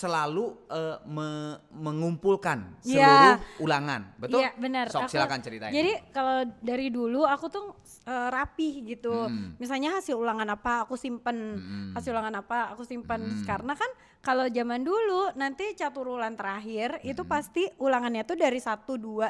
[0.00, 3.04] selalu eh, me- mengumpulkan Iya.
[3.04, 4.40] seluruh ulangan, betul?
[4.40, 4.88] Iya benar.
[4.88, 5.68] Sok Aku- silakan ceritain.
[5.70, 7.66] Jadi kalau dari dulu aku tuh
[8.02, 9.28] eh, rapih gitu.
[9.28, 9.60] Hmm.
[9.60, 11.86] Misalnya hasil ulangan apa aku simpen, Mm-mm.
[11.92, 13.20] hasil ulangan apa aku simpen.
[13.20, 13.44] Hmm.
[13.44, 13.90] Karena kan
[14.20, 17.28] kalau zaman dulu nanti catur ulang terakhir itu Hmm.
[17.28, 19.28] pasti ulangannya tuh dari satu dua.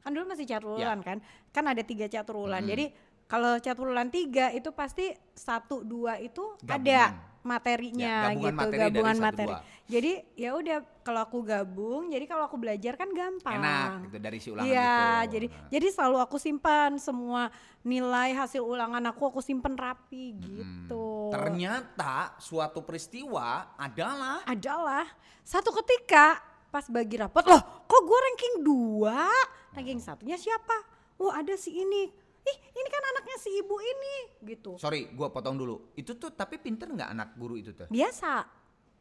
[0.00, 0.84] Kan dulu masih catur Ya.
[0.86, 1.18] ulang kan.
[1.48, 2.60] Kan ada tiga catur ulang.
[2.60, 2.70] Hmm.
[2.70, 2.86] Jadi
[3.24, 6.76] kalau catur ulang tiga itu pasti satu dua itu Gabungan.
[6.76, 7.00] ada
[7.42, 9.48] materinya Ya, gabungan gitu, materi dari gabungan satu materi.
[9.48, 9.60] dua.
[9.90, 13.58] Jadi ya udah kalau aku gabung, jadi kalau aku belajar kan gampang.
[13.58, 14.94] Enak gitu dari si ulangan Iya,
[15.24, 15.30] itu.
[15.30, 15.68] jadi Nah.
[15.68, 17.42] jadi selalu aku simpan semua
[17.80, 20.42] nilai hasil ulangan aku aku simpen rapi Hmm.
[20.42, 21.06] gitu.
[21.30, 25.08] Ternyata suatu peristiwa adalah adalah
[25.42, 29.26] satu ketika pas bagi rapot loh, kok gue ranking dua,
[29.72, 30.86] ranking satunya siapa?
[31.18, 32.29] Oh ada si ini.
[32.40, 34.76] Ih ini kan anaknya si ibu ini gitu.
[34.76, 35.92] sorry, gua potong dulu.
[35.92, 37.86] Itu tuh tapi pinter nggak anak guru itu tuh?
[37.86, 38.60] Biasa.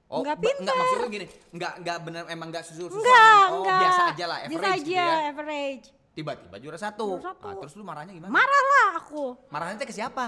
[0.10, 0.66] Oh, Nggak pinter.
[0.66, 3.00] Enggak maksudnya gini, enggak enggak bener emang enggak susul susul.
[3.00, 3.80] Enggak, oh, enggak.
[3.80, 5.18] biasa aja lah, average Biasa gitu aja, ya.
[5.30, 5.86] average.
[6.10, 7.08] Tiba-tiba juara satu.
[7.16, 7.48] Juara satu.
[7.48, 8.32] Ah, terus lu marahnya gimana?
[8.34, 10.26] Marah lah aku Marahnya ke siapa?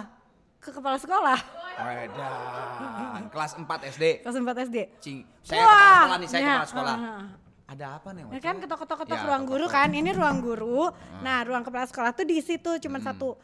[0.61, 1.41] ke kepala sekolah
[1.81, 4.05] Wedan, kelas 4 SD.
[4.21, 4.77] kelas 4 SD.
[5.01, 6.95] Cing, saya kepala sekolah nih, saya ya, kepala sekolah.
[6.95, 7.25] ah, ah.
[7.71, 8.23] Ada apa nih?
[8.29, 9.87] Ya kan ketok-ketok-ketok Ya, ruang guru ketok-ketok.
[9.87, 10.91] kan, ini ruang guru.
[11.21, 13.07] Nah, ruang kepala sekolah tuh di situ cuma Hmm.
[13.07, 13.39] satu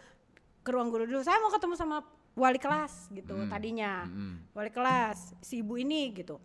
[0.59, 1.21] ke ruang guru dulu.
[1.21, 3.47] Saya mau ketemu sama wali kelas gitu Hmm.
[3.47, 4.03] tadinya.
[4.03, 4.51] Mm-mm.
[4.51, 6.43] Wali kelas si ibu ini gitu.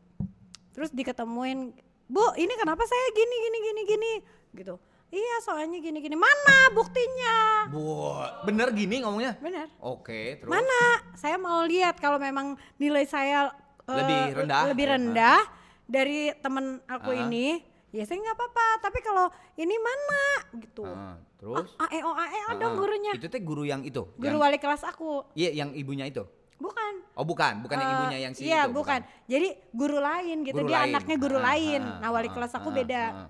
[0.70, 1.74] Terus diketemuin,
[2.06, 4.12] "Bu, ini kenapa saya gini gini gini gini?"
[4.54, 4.78] gitu.
[5.10, 6.14] Iya, soalnya gini gini.
[6.14, 7.68] Mana buktinya?
[7.68, 9.36] Bu, bener gini ngomongnya?
[9.36, 9.68] Bener.
[9.76, 10.48] Oke, terus.
[10.48, 10.82] Mana?
[11.12, 14.62] Saya mau lihat kalau memang nilai saya Lebih rendah?
[14.68, 15.40] lebih Ya, rendah
[15.84, 17.26] dari temen aku Ah.
[17.26, 17.60] ini,
[17.92, 18.66] ya saya nggak apa-apa.
[18.82, 20.24] Tapi kalau ini mana
[20.58, 20.82] gitu?
[20.82, 21.76] Ah, terus?
[21.76, 23.12] A E O A E Ah, dong gurunya.
[23.12, 24.02] Itu teh guru yang itu.
[24.16, 25.28] Guru yang, wali kelas aku.
[25.32, 26.24] Iya, yang ibunya itu.
[26.56, 26.92] Bukan.
[27.12, 28.72] Oh, bukan, bukan yang Eh, ibunya yang si Iya, itu.
[28.72, 29.00] bukan.
[29.26, 30.56] Jadi guru lain gitu.
[30.56, 30.94] Guru dia lain.
[30.94, 31.80] anaknya guru Ah, lain.
[31.82, 33.02] ah, nah, wali ah, kelas aku ah, beda.
[33.04, 33.28] ah.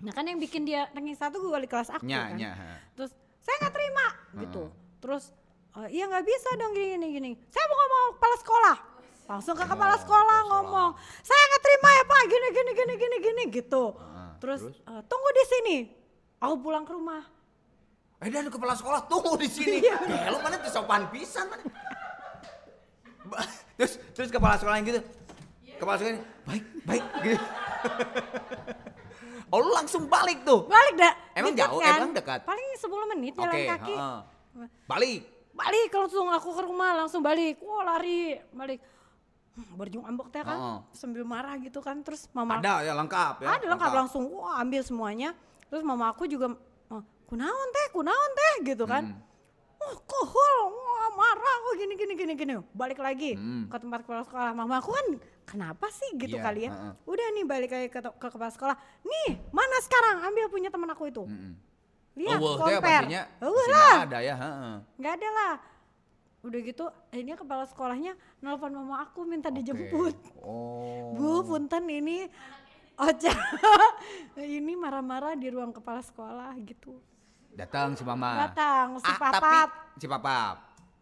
[0.00, 2.36] Nah, kan yang bikin dia ranking satu gue wali kelas aku Nya, kan.
[2.36, 2.50] nya.
[2.94, 4.06] Terus saya nggak terima
[4.38, 4.62] gitu.
[4.96, 5.24] Terus
[5.70, 7.30] "Eh, iya nggak bisa dong gini gini gini.
[7.46, 8.76] Saya mau ngomong ke kepala sekolah.
[9.30, 10.90] Langsung ke kepala Oh, sekolah kepala ngomong.
[11.22, 13.84] Saya nggak terima ya pak gini gini gini gini gini gitu.
[13.94, 14.76] Ah, terus terus?
[14.82, 15.76] "Eh, tunggu di sini.
[16.42, 17.22] Aku pulang ke rumah.
[18.18, 19.86] Eh dan kepala sekolah tunggu di sini.
[19.86, 19.96] Iya.
[19.96, 21.62] Kayak lu mana tuh sopan pisan mana.
[23.78, 25.00] Terus terus kepala sekolah yang gitu.
[25.78, 27.38] Kepala sekolah ini, baik, baik gitu.
[29.54, 30.66] oh lu langsung balik tuh.
[30.66, 31.12] Balik dah.
[31.32, 31.80] Emang Dekat jauh?
[31.80, 31.96] kan?
[31.96, 32.40] Emang dekat?
[32.44, 33.94] Paling 10 menit jalan kaki.
[33.94, 34.18] heeh.
[34.84, 35.20] Balik.
[35.54, 37.62] Balik langsung aku ke rumah langsung balik.
[37.62, 38.82] Wah lari balik.
[39.50, 40.54] Hmm, Berjung ambek teh kan.
[40.54, 40.78] Heeh.
[40.92, 42.00] Sambil marah gitu kan.
[42.00, 43.48] Terus mama Ada ya lengkap ya.
[43.52, 45.34] ada lengkap langsung wah ambil semuanya
[45.66, 46.50] terus mama aku juga
[46.88, 49.22] oh, kunaon teh kunaon teh gitu kan Hmm.
[49.80, 53.64] wah kohol wah marah kok gini gini gini gini balik lagi Hmm.
[53.64, 55.06] ke tempat kepala sekolah mama aku kan
[55.44, 56.92] kenapa sih gitu Iya, kali ya heeh.
[57.04, 61.06] udah nih balik lagi ke, ke kepala sekolah nih mana sekarang ambil punya teman aku
[61.06, 61.52] itu Mm-mm.
[62.16, 64.34] lihat oh, wah, teh compare pasti lah ada ya.
[64.36, 64.74] heeh.
[64.96, 65.52] nggak ada lah
[66.40, 69.60] udah gitu akhirnya kepala sekolahnya nelpon mama aku minta Oke.
[69.60, 71.12] dijemput Oh.
[71.12, 72.24] Bu, punten ini
[72.96, 73.32] Ocha
[74.36, 77.00] ini marah-marah di ruang kepala sekolah gitu.
[77.50, 78.44] Datang si mama.
[78.44, 79.40] Datang si Ah, papap.
[79.40, 79.56] tapi
[79.96, 80.56] si papap.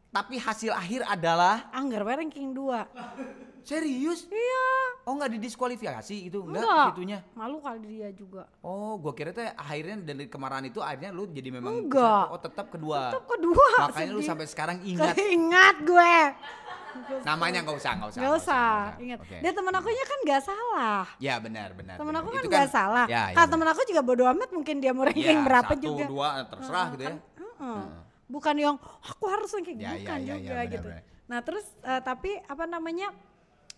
[0.08, 3.47] Tapi hasil akhir adalah Anggar ranking 2.
[3.68, 4.24] Serius.
[4.26, 4.68] Iya.
[5.04, 6.86] Oh nggak didiskualifikasi itu enggak, Enggak.
[6.90, 7.18] situnya.
[7.32, 8.48] Malu kali dia juga.
[8.60, 12.24] Oh, gua kira tuh akhirnya dari kemarahan itu akhirnya lu jadi memang Enggak.
[12.24, 12.32] satu.
[12.32, 13.00] Oh, tetap kedua.
[13.12, 13.68] Tetap kedua.
[13.84, 14.28] Makanya lu sedih.
[14.32, 16.14] sampai sekarang ingat Ingat gue.
[17.28, 18.20] namanya nggak usah, nggak usah.
[18.20, 19.18] Gak usah, ingat.
[19.20, 19.36] Oke.
[19.38, 21.04] Dia temen aku nya kan gak salah.
[21.20, 21.94] Ya benar, benar.
[21.94, 22.22] Temen benar.
[22.24, 23.06] aku kan Itu gak salah.
[23.06, 23.52] Ya, ya, Kalau benar.
[23.54, 26.04] temen aku juga bodo amat mungkin dia mau ranking Ya, berapa satu, juga.
[26.08, 27.08] dua terserah Heeh, gitu ya.
[27.08, 27.84] kan, heeh.
[28.28, 30.88] Bukan yang aku harus ranking Ya, ya, bukan ya, ya, juga benar, gitu.
[30.90, 31.02] benar.
[31.28, 33.08] Nah terus eh, tapi apa namanya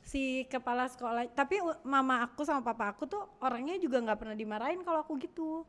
[0.03, 4.81] si kepala sekolah tapi mama aku sama papa aku tuh orangnya juga nggak pernah dimarahin
[4.83, 5.65] kalau aku gitu.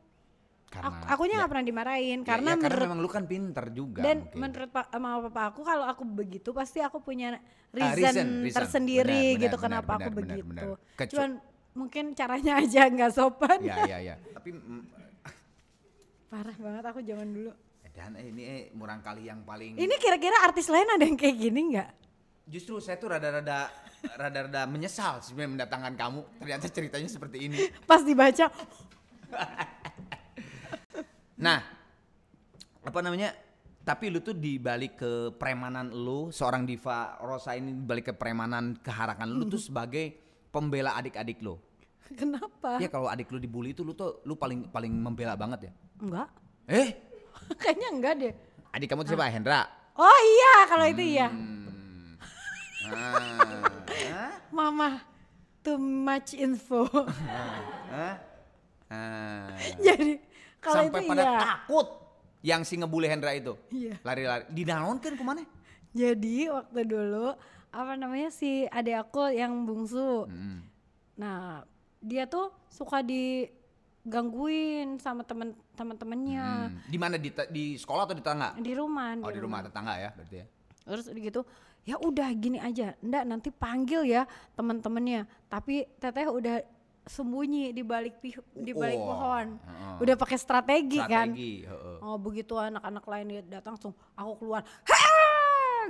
[0.71, 3.23] Karena Aku, akunya ya, nggak pernah dimarahin ya, karena ya, karena menurut memang lu kan
[3.27, 4.01] pinter juga.
[4.03, 4.39] dan mungkin.
[4.39, 7.37] menurut pa, mama papa aku kalau aku begitu pasti aku punya
[7.75, 8.53] Ah, reason, reason, reason.
[8.55, 10.47] tersendiri Benar, gitu benar, kenapa benar, aku benar, begitu.
[10.47, 10.65] benar.
[10.95, 11.31] Kecu- Cuman
[11.75, 13.59] mungkin caranya aja nggak sopan.
[13.61, 14.15] Ya, ya, ya.
[14.31, 14.83] Tapi mm,
[16.31, 17.51] Parah banget aku zaman dulu.
[17.91, 21.37] dan eh, ini eh, murang kali yang paling Ini kira-kira artis lain ada yang kayak
[21.37, 21.89] gini nggak?
[22.45, 23.69] Justru saya tuh rada-rada
[24.17, 26.21] rada-rada menyesal sebenarnya mendatangkan kamu.
[26.41, 27.57] Ternyata ceritanya seperti ini.
[27.85, 28.49] Pas dibaca,
[31.41, 31.57] Nah,
[32.85, 33.33] apa namanya?
[33.81, 39.25] Tapi lu tuh dibalik ke premanan lu, seorang diva Rosa ini dibalik ke premanan keharakan
[39.25, 40.13] lu tuh sebagai
[40.53, 41.57] pembela adik-adik lu.
[42.13, 42.77] kenapa?
[42.77, 45.73] Ya kalau adik lu dibully itu lu tuh lu paling paling membela banget ya.
[45.97, 46.29] Enggak.
[46.69, 46.93] Eh,
[47.61, 48.33] Kayaknya enggak deh.
[48.71, 49.33] adik kamu tuh siapa?
[49.33, 49.61] Hendra.
[49.97, 51.27] Oh iya, kalau itu iya.
[52.89, 54.33] Ah.
[54.49, 54.89] Mama.
[55.61, 56.89] too much info.
[57.93, 58.17] Hah?
[58.89, 59.53] Ah.
[59.85, 60.17] Jadi
[60.57, 61.37] kalau Sampai itu pada iya.
[61.37, 61.87] takut
[62.41, 63.53] yang si ngebully Hendra itu.
[63.69, 64.01] Iya.
[64.01, 64.43] Lari-lari.
[64.49, 65.45] Di kan ke mana?
[65.93, 67.37] Jadi waktu dulu
[67.71, 70.25] apa namanya si adik aku yang bungsu.
[70.27, 70.65] Hmm.
[71.15, 71.63] Nah,
[72.01, 76.81] dia tuh suka digangguin sama temen teman-temannya Hmm.
[76.89, 78.57] Di mana di, di sekolah atau di tetangga?
[78.57, 79.13] di rumah.
[79.21, 80.45] Oh di rumah tetangga ya berarti ya.
[80.81, 81.45] Terus gitu,
[81.81, 84.23] ya udah gini aja, ndak nanti panggil ya
[84.53, 85.25] teman-temannya.
[85.49, 86.61] Tapi teteh udah
[87.01, 88.21] sembunyi di balik
[88.53, 89.47] di balik Wah, pohon.
[89.97, 91.33] Udah pakai strategi, kan.
[91.33, 91.65] Strategi.
[91.65, 91.97] heeh.
[92.05, 94.61] Oh begitu anak-anak lain lihat datang langsung aku keluar.
[94.85, 95.21] Hah!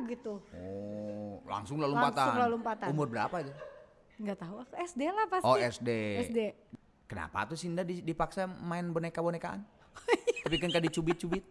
[0.08, 0.40] gitu.
[0.56, 2.26] Oh, langsung lalu lompatan.
[2.32, 2.88] Langsung lompatan.
[2.90, 3.52] Umur berapa itu?
[4.22, 5.46] Nggak tahu aku SD lah pasti.
[5.46, 5.90] Oh, SD.
[6.32, 6.40] SD.
[7.06, 9.60] Kenapa tuh Sinda di- dipaksa main boneka-bonekaan?
[10.48, 11.44] Tapi kan kan dicubit-cubit.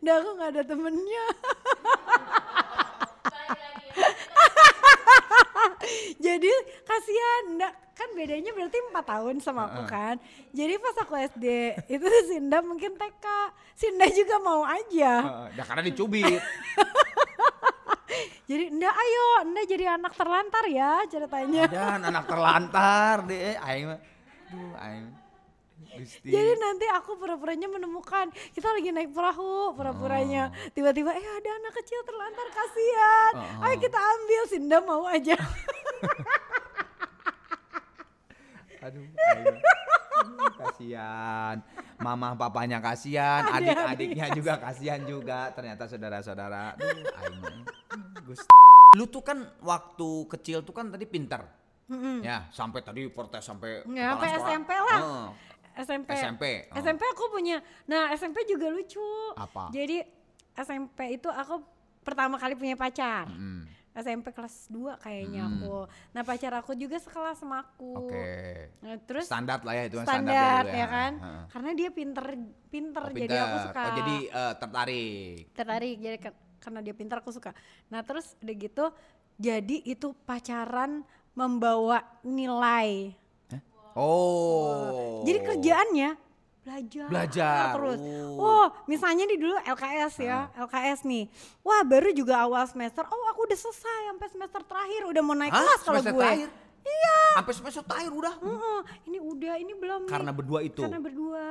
[0.00, 1.24] Nggak aku nggak ada temennya.
[6.26, 6.52] Jadi
[6.82, 10.18] kasihan, nggak kan bedanya berarti empat tahun sama aku kan.
[10.52, 11.46] Jadi pas aku SD
[11.94, 13.26] itu Sinda mungkin TK,
[13.78, 15.46] Sinda juga mau aja.
[15.54, 16.26] Dah karena dicubit.
[18.46, 21.66] Jadi ndak ayo, ndak jadi anak terlantar ya ceritanya.
[21.66, 23.58] Dan anak terlantar deh.
[23.58, 24.00] Aing mah.
[24.54, 25.06] Duh, aing.
[25.96, 26.28] Gusti.
[26.28, 32.00] Jadi nanti aku pura-puranya menemukan kita lagi naik perahu, pura-puranya tiba-tiba eh ada anak kecil
[32.04, 33.32] terlantar kasihan.
[33.34, 33.64] Oh.
[33.66, 35.36] Ayo kita ambil, Sinda mau aja.
[38.86, 39.58] Aduh, aing.
[40.56, 41.56] kasihan.
[41.96, 45.50] Mama papanya kasihan, adik-adiknya juga kasihan juga.
[45.56, 46.76] Ternyata saudara-saudara.
[46.76, 48.36] Aduh.
[48.94, 51.42] Lu tuh kan waktu kecil tuh kan tadi pinter.
[52.22, 54.48] Ya, sampai tadi protes sampai Ya, sampai sekolah.
[54.50, 54.98] SMP lah.
[54.98, 55.26] Heeh.
[55.76, 56.08] SMP.
[56.16, 56.80] SMP, oh.
[56.80, 57.60] SMP aku punya.
[57.84, 59.04] Nah, SMP juga lucu.
[59.36, 59.68] Apa?
[59.68, 60.00] Jadi
[60.56, 61.60] SMP itu aku
[62.00, 63.28] pertama kali punya pacar.
[63.28, 63.65] Mm,
[63.96, 65.88] SMP kelas 2 kayaknya aku.
[66.12, 68.04] Nah, pacar aku juga sekelas sama aku.
[68.04, 68.28] Oke.
[68.78, 71.12] Nah, terus Standar lah ya itu kan standar dulu ya kan.
[71.16, 71.42] Heeh.
[71.48, 72.26] Karena dia pinter
[72.68, 73.64] pinter Oh, jadi aku pinter.
[73.64, 73.80] suka.
[73.80, 75.36] Oh, jadi eh, tertarik.
[75.50, 77.50] tertarik jadi ke- karena dia pintar aku suka.
[77.88, 78.84] Nah, terus udah gitu
[79.36, 81.00] jadi itu pacaran
[81.32, 83.16] membawa nilai.
[83.96, 85.24] Oh.
[85.24, 86.10] Jadi kerjaannya
[86.66, 87.98] belajar Belajar, terus.
[88.02, 88.42] oh.
[88.42, 91.30] Oh, misalnya di dulu LKS ya, LKS nih.
[91.62, 93.06] Wah, baru juga awal semester.
[93.06, 95.62] Oh, aku udah selesai sampai semester terakhir, udah mau naik Hah?
[95.62, 96.10] kelas kalau gue.
[96.12, 96.48] terakhir?
[96.82, 97.18] Iya.
[97.34, 98.34] Sampai semester terakhir udah.
[98.36, 100.10] Heeh, ini udah, ini belum nih.
[100.10, 100.82] Karena berdua itu.
[100.82, 101.46] Karena berdua.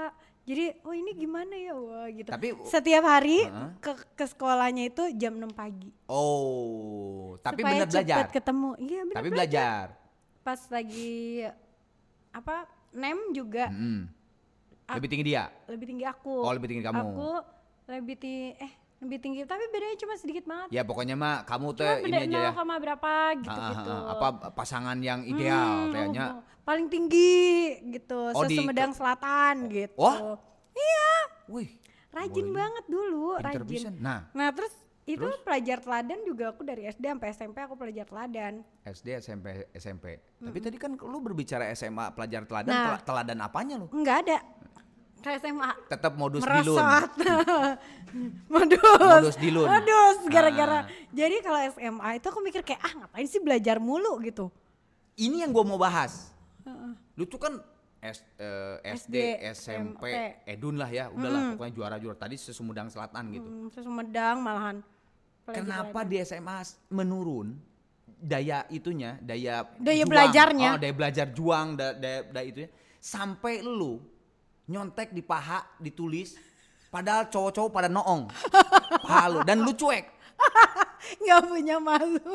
[0.46, 2.30] Jadi, oh ini gimana ya, wah gitu.
[2.30, 3.70] Tapi- setiap hari Heeh.
[3.80, 5.90] ke ke sekolahnya itu jam 6 pagi.
[6.06, 8.18] Oh, tapi Supaya benar belajar.
[8.20, 8.70] cepet ketemu.
[8.78, 9.18] Iya, benar.
[9.18, 9.84] Tapi belajar.
[10.40, 11.16] Pas lagi
[12.30, 12.58] apa?
[12.92, 13.68] Nem juga
[14.86, 14.96] Mm-mm.
[14.96, 15.44] Lebih tinggi dia.
[15.66, 16.36] lebih tinggi aku.
[16.40, 17.02] Oh, lebih tinggi kamu.
[17.04, 17.30] Aku
[17.88, 20.68] lebih tinggi eh lebih tinggi tapi bedanya cuma sedikit banget.
[20.70, 22.52] Ya pokoknya mah kamu tuh Cuma ini beda aja ya.
[22.52, 23.92] 0, koma berapa Ah, gitu-gitu.
[23.92, 26.26] ah, ah, apa pasangan yang ideal Hmm, kayaknya.
[26.32, 27.42] oh, paling tinggi
[27.88, 29.98] gitu, Oh, di- sesumedang selatan gitu.
[29.98, 30.38] Wah.
[30.72, 31.10] Iya,
[31.48, 31.70] Wih,
[32.10, 33.94] rajin banget dulu, rajin.
[33.98, 34.74] Nah, Nah, terus
[35.06, 38.66] itu pelajar teladan juga aku dari SD sampai SMP aku pelajar teladan.
[38.84, 40.18] SD, SMP, SMP.
[40.36, 42.86] Tapi tadi kan lu berbicara SMA pelajar teladan, Nah.
[42.92, 43.88] tela- teladan apanya lu?
[43.92, 44.38] Enggak ada.
[45.22, 46.78] Ke SMA Tetap modus dilun.
[48.48, 48.82] Modus.
[49.00, 49.68] Modus dilun.
[49.68, 50.78] Modus gara-gara.
[50.80, 50.90] Ah.
[51.10, 54.50] Jadi kalau SMA itu aku mikir kayak ah ngapain sih belajar mulu gitu.
[55.16, 56.34] Ini yang gua mau bahas.
[57.14, 57.54] Lu tuh kan
[58.02, 59.18] S- eh, SD, SD,
[59.58, 60.06] SMP, SMP.
[60.46, 63.50] Edun lah ya, udahlah pokoknya juara-juara tadi sesumedang selatan gitu.
[63.50, 64.86] Hmm, terus Sumedang malahan.
[65.46, 66.58] Pelajar Kenapa di SMA
[66.90, 67.54] menurun
[68.18, 70.70] daya itunya, daya Daya juang, belajarnya.
[70.72, 74.02] oh, daya belajar juang, da- daya, daya itunya sampai lu
[74.66, 76.34] nyontek di paha ditulis
[76.90, 78.26] padahal cowok-cowok pada noong
[79.06, 80.10] paha lu dan lu cuek.
[81.22, 82.18] nggak punya malu.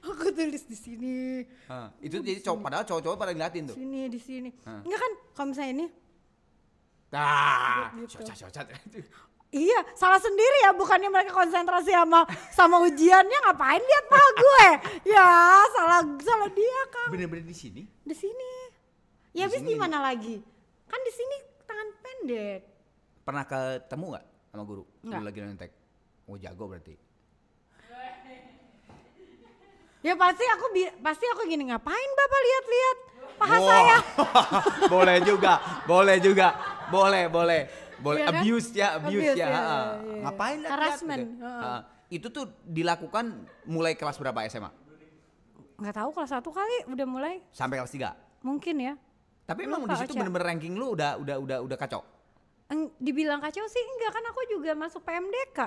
[0.00, 1.16] aku tulis di sini,
[1.98, 3.76] itu jadi cowok padahal cowok-cowok pada ngeliatin tuh.
[3.76, 4.48] sini di sini.
[4.64, 5.86] Enggak kan kalau misalnya ini
[7.12, 9.04] Ah, Gitu.
[9.54, 14.68] Iya, salah sendiri ya, bukannya mereka konsentrasi sama sama ujiannya ngapain lihat paha gue?
[15.14, 15.30] Ya,
[15.70, 17.14] salah salah dia, Kang.
[17.14, 17.86] Bener-bener di sini.
[18.02, 18.52] Di sini.
[19.30, 20.42] Ya habis di mana lagi?
[20.90, 21.36] Kan di sini
[21.70, 22.60] tangan pendek.
[23.22, 24.82] Pernah ketemu nggak sama guru?
[25.06, 25.22] Nggak.
[25.22, 25.72] Guru lagi nyontek.
[26.26, 26.94] Oh jago berarti.
[30.04, 32.96] Ya pasti aku bi- pasti aku gini ngapain Bapak lihat-lihat
[33.40, 33.68] paha Wah.
[33.72, 33.96] saya?
[34.92, 35.52] boleh juga,
[35.88, 36.48] boleh juga,
[36.92, 38.20] boleh, boleh, boleh.
[38.20, 38.34] Iya kan?
[38.38, 39.46] Abuse ya, abuse, Abuse ya.
[39.48, 40.20] ya, iya.
[40.22, 41.48] Ngapain lihat Harassment, Gitu.
[42.14, 43.24] Itu tuh dilakukan
[43.64, 44.70] mulai kelas berapa SMA?
[45.74, 48.12] Nggak tahu kelas satu kali udah mulai Sampai kelas 3.
[48.44, 48.94] mungkin ya.
[49.44, 52.04] Tapi emang di situ bener-bener ranking lu udah udah udah udah kacau.
[52.96, 55.60] Dibilang kacau sih enggak kan aku juga masuk PMDK.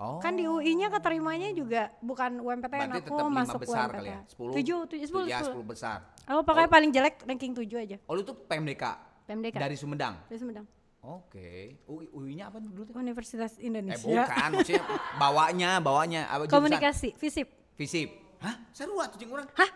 [0.00, 0.16] Oh.
[0.16, 3.96] Kan di UI-nya keterimanya juga bukan UMPTN Berarti aku tetap lima masuk besar UMPTN.
[3.96, 4.20] kali ya?
[4.24, 4.56] 10?
[4.56, 5.60] Tujuh, tujuh, sepuluh, ya, sepuluh.
[5.60, 5.98] 10 besar.
[6.24, 7.96] Aku pokoknya paling jelek ranking tujuh aja.
[8.08, 8.84] Oh lu tuh PMDK?
[9.28, 9.56] PMDK.
[9.60, 10.14] Dari Sumedang?
[10.24, 10.64] Dari Sumedang.
[11.00, 11.80] Oke.
[11.86, 12.92] UI, UI-nya apa dulu tuh?
[12.94, 14.04] Universitas Eh Indonesia.
[14.04, 14.84] bukan, maksudnya
[15.16, 16.22] bawanya, bawanya.
[16.28, 16.44] Apa?
[16.46, 17.48] Komunikasi, FISIP.
[17.74, 18.08] Visip.
[18.38, 18.56] Hah?
[18.70, 19.48] Seru tuh cing orang.
[19.54, 19.70] Hah?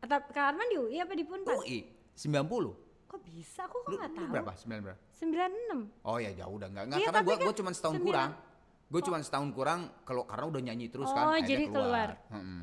[0.00, 1.54] Atau Kak Arman di UI apa di Punpas?
[1.56, 3.06] UI 90.
[3.06, 3.64] Kok bisa?
[3.64, 4.32] Aku kok Lu, nggak lu tahu.
[4.34, 4.52] berapa?
[4.52, 5.00] 9 berapa?
[5.12, 6.04] 96.
[6.04, 8.06] Oh ya jauh udah enggak enggak Iya, karena gua kan gua cuma setahun sembilan.
[8.08, 8.30] kurang.
[8.88, 11.24] Gue cuma setahun kurang kalau karena udah nyanyi terus kan.
[11.28, 12.08] Oh, jadi keluar.
[12.28, 12.60] Mm-mm.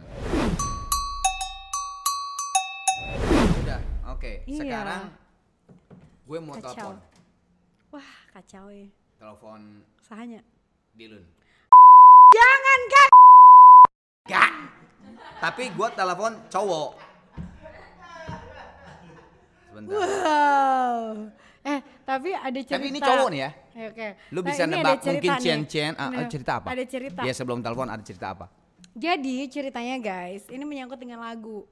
[3.55, 4.31] Udah, oke.
[4.43, 4.57] Iya.
[4.57, 5.01] Sekarang
[6.25, 6.73] gue mau Kacau.
[6.73, 6.95] telepon.
[7.95, 8.91] Wah, kacau ya.
[9.15, 10.43] Telepon Sahanya.
[10.99, 11.23] Dilun.
[12.35, 13.09] Jangan kan?
[14.27, 14.51] Gak.
[15.39, 16.89] Tapi gue telepon cowok.
[19.71, 19.95] Sebentar.
[19.95, 21.31] Wow.
[21.63, 22.75] Eh, tapi ada cerita.
[22.75, 23.49] Tapi ini cowok nih ya.
[23.55, 24.07] Oke, Oke.
[24.35, 25.39] Lu Nah, bisa ada nebak mungkin nih.
[25.39, 26.67] cien-cien ah, Nah, ah, cerita apa?
[26.75, 27.21] Ada cerita.
[27.23, 28.51] Ya sebelum telepon ada cerita apa?
[28.91, 31.63] Jadi ceritanya guys, ini menyangkut dengan lagu.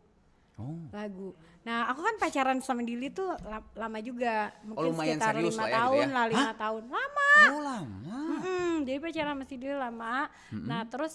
[0.54, 0.86] Oh.
[0.90, 1.34] Lagu.
[1.64, 4.54] Nah, aku kan pacaran sama Dili tuh la- lama juga.
[4.62, 6.14] Mungkin lumayan sekitar serius lima lah ya gitu tahun ya.
[6.14, 6.56] lah, lima Hah?
[6.56, 6.84] tahun.
[6.88, 7.30] Lama.
[7.50, 8.18] Oh lama.
[8.30, 10.16] Mm-mm, jadi pacaran sama si Dili lama.
[10.52, 11.14] Nah, terus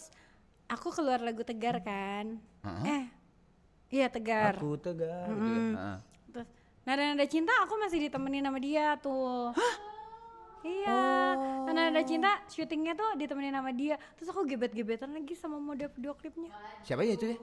[0.67, 2.35] aku keluar lagu Tegar kan.
[2.61, 2.85] Heeh.
[2.91, 3.05] Eh,
[3.95, 4.59] iya Tegar.
[4.59, 5.29] Aku tegar.
[5.29, 5.39] gitu ya.
[5.39, 5.71] Mm-mm.
[5.73, 5.97] Heeh.
[6.29, 6.49] Terus
[6.83, 9.55] nada-nada cinta aku masih ditemenin sama dia tuh.
[10.59, 10.99] Iya,
[11.39, 11.65] Oh.
[11.65, 13.95] nada-nada cinta syutingnya tuh ditemenin sama dia.
[14.19, 16.51] Terus aku gebet-gebetan lagi sama model video klipnya.
[16.83, 17.41] Siapa ya itu deh?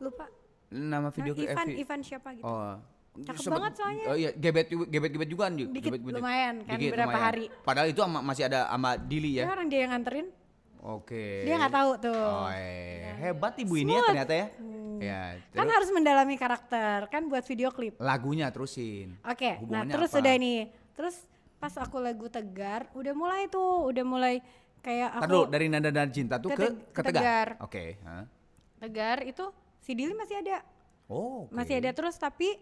[0.00, 0.26] Lupa.
[0.70, 2.46] Nama video Nah, Ivan, eh, vi- Ivan siapa gitu.
[2.46, 2.78] Oh.
[3.10, 4.04] Cakep Sempet- banget soalnya.
[4.06, 5.52] Oh iya, gebet gebet gebet juga kan?
[5.52, 6.14] Dikit, Gebet- gebet.
[6.16, 7.26] lumayan kan, Dikit, berapa lumayan.
[7.26, 7.44] hari.
[7.60, 9.44] Padahal itu ama- masih ada sama Dili Ya ya.
[9.50, 10.26] orang dia yang nganterin,
[10.80, 11.26] Oke.
[11.42, 12.22] dia nggak tahu tuh.
[12.22, 13.18] Oh, eh.
[13.20, 14.46] hebat ibu ini ya ternyata ya.
[15.00, 17.98] Ya, Kan harus mendalami karakter kan buat video klip.
[17.98, 19.18] lagunya terusin.
[19.22, 20.20] Oke, nah Hubungannya terus apa?
[20.20, 20.60] udah nih.
[20.94, 21.16] Terus
[21.56, 24.34] pas aku lagu Tegar, udah mulai tuh, udah mulai
[24.78, 27.10] kayak aku dulu dari nada dan cinta tuh ke ke, ke Tegar.
[27.10, 27.48] Tegar.
[27.60, 27.84] Oke.
[28.02, 28.24] hah.
[28.78, 29.44] Tegar itu
[29.80, 30.62] si Dili masih ada.
[31.06, 31.52] Oh, oke.
[31.52, 32.54] Masih ada terus tapi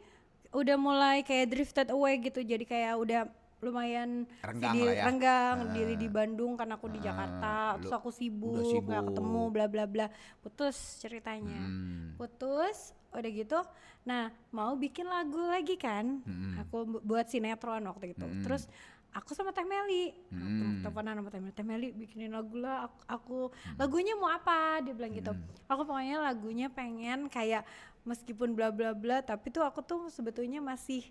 [0.49, 2.41] udah mulai kayak drifted away gitu.
[2.41, 3.21] Jadi kayak udah
[3.59, 5.05] lumayan Renggang si Dili ya.
[5.05, 8.95] renggang, Dili di Bandung karena aku di Ah, Jakarta, terus aku sibuk, sibuk.
[9.05, 10.07] ketemu bla bla bla.
[10.39, 11.59] Putus ceritanya.
[11.59, 12.15] Hmm.
[12.15, 13.59] Putus, udah gitu.
[14.05, 16.23] Nah, mau bikin lagu lagi kan?
[16.23, 16.55] Mm-mm.
[16.63, 18.25] Aku bu- buat sinetron waktu itu.
[18.25, 18.41] Mm-mm.
[18.41, 18.71] Terus
[19.19, 20.87] aku sama Teh Meli, Mm.
[20.87, 22.87] teleponan sama Teh Meli, Teh Meli bikinin lagu lah.
[22.87, 23.39] Aku, aku
[23.75, 24.79] lagunya mau apa?
[24.87, 25.35] Dia bilang gitu.
[25.67, 27.67] Aku pokoknya lagunya pengen kayak
[28.07, 31.03] meskipun bla bla bla, tapi tuh aku tuh sebetulnya masih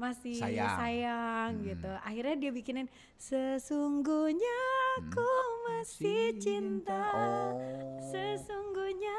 [0.00, 0.80] masih Sayang.
[0.80, 1.92] sayang, gitu.
[2.00, 2.88] Akhirnya dia bikinin
[3.20, 4.58] sesungguhnya
[4.96, 5.28] aku
[5.68, 7.04] masih cinta.
[7.12, 7.60] Oh.
[8.08, 9.18] Sesungguhnya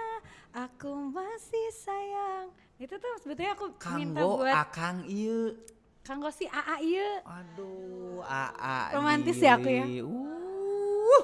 [0.49, 2.49] aku masih sayang.
[2.81, 5.53] Itu tuh sebetulnya aku minta Kanggo buat akang ieu.
[6.01, 7.11] Kanggo si AA ieu.
[7.25, 8.97] Aduh, AA.
[8.97, 9.85] Romantis ya aku ya?
[10.01, 11.23] Uh.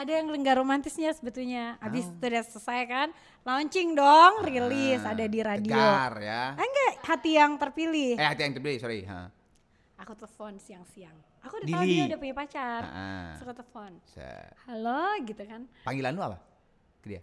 [0.00, 1.76] Ada yang enggak romantisnya sebetulnya.
[1.82, 3.08] Habis itu udah selesai kan,
[3.44, 5.76] launching dong, rilis Ah, ada di radio.
[5.76, 6.56] Tegar ya.
[6.56, 8.16] Ah, enggak, hati yang terpilih.
[8.16, 9.04] Eh, hati yang terpilih, sorry.
[9.04, 9.28] Ha.
[10.00, 11.12] Aku telepon siang-siang.
[11.44, 12.82] Aku udah tahu dia udah punya pacar.
[12.88, 13.36] Ah.
[13.36, 13.92] Aku telepon.
[14.64, 15.68] Halo gitu kan.
[15.84, 16.38] Panggilan lu apa?
[17.04, 17.22] Ke dia.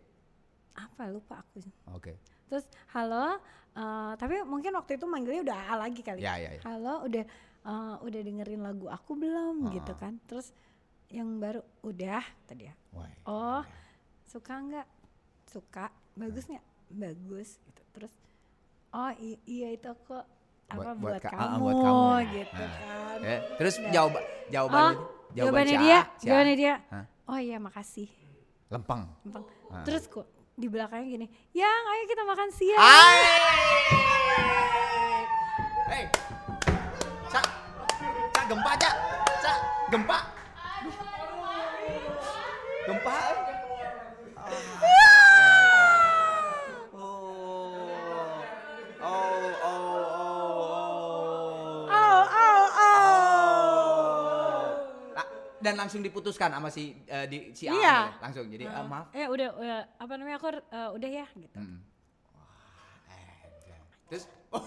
[0.77, 1.65] Apa lupa aku.
[1.97, 2.13] Oke.
[2.47, 3.41] Terus halo,
[3.77, 6.19] eh, tapi mungkin waktu itu manggilnya udah A lagi kali.
[6.19, 6.61] Ya, ya, ya.
[6.63, 7.23] Halo, udah
[7.63, 9.71] eh, udah dengerin lagu aku belum Ah.
[9.71, 10.17] gitu kan.
[10.25, 10.49] Terus
[11.07, 12.73] yang baru udah tadi ya.
[12.91, 13.07] Wah.
[13.23, 13.61] Oh,
[14.23, 14.87] suka nggak?
[15.45, 15.87] Suka.
[16.13, 16.65] Bagus nggak?
[16.89, 17.81] Bagus gitu.
[17.93, 18.13] Terus
[18.89, 19.11] oh
[19.45, 20.25] iya itu kok
[20.67, 22.33] apa Buat- buat buat, ka- ah, kamu, buat kamu.
[22.33, 22.75] gitu Nah.
[22.75, 23.17] kan.
[23.21, 23.91] Eh, terus Udah.
[23.93, 24.93] jawab Oh, jawaban
[25.31, 26.73] jawabannya si A, dia, jawabannya dia.
[26.89, 27.05] Hah?
[27.27, 28.07] Oh iya makasih.
[28.67, 29.03] Lempeng.
[29.21, 29.43] Gampang.
[29.69, 29.83] Ah.
[29.83, 30.27] Terus kok
[30.57, 32.81] di belakangnya gini, yang ayo kita makan siang.
[32.81, 33.17] Hai.
[35.85, 36.03] Hei.
[37.29, 37.45] Cak.
[38.33, 38.95] Cak gempa, Cak.
[39.37, 39.57] Cak,
[39.93, 40.17] gempa.
[42.89, 43.46] Gempa.
[55.57, 57.81] Dan langsung diputuskan sama si eh, di si A Iya.
[57.81, 57.97] ya?
[58.19, 58.45] langsung.
[58.45, 59.05] Jadi eh, maaf.
[59.11, 61.57] Eh udah, udah apa namanya aku eh, udah ya gitu.
[61.57, 61.79] Mm.
[62.31, 62.45] Wah,
[63.09, 63.33] eh,
[64.07, 64.23] Terus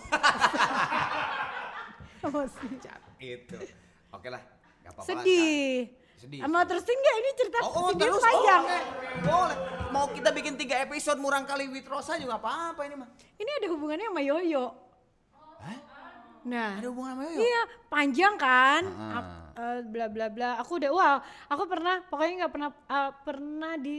[3.19, 3.57] itu.
[4.11, 4.43] Oke lah,
[4.83, 5.07] gak apa-apa.
[5.07, 5.89] Sedih.
[6.17, 6.39] Sedih.
[6.45, 8.63] Mau terusin nggak ini cerita Oh, oh terus panjang?
[8.63, 8.79] oke.
[9.25, 9.57] Boleh.
[9.91, 13.09] Mau kita bikin tiga episode murang kali with Rosa juga apa-apa ini mah.
[13.35, 14.65] Ini ada hubungannya sama Yoyo.
[15.61, 15.79] Hah?
[16.41, 17.39] Nah, Ada hubungan sama Yoyo?
[17.41, 18.83] Iya, panjang kan?
[19.11, 20.51] Ap- eh, bla bla bla.
[20.59, 23.97] Aku udah wow, aku pernah pokoknya nggak pernah eh, pernah di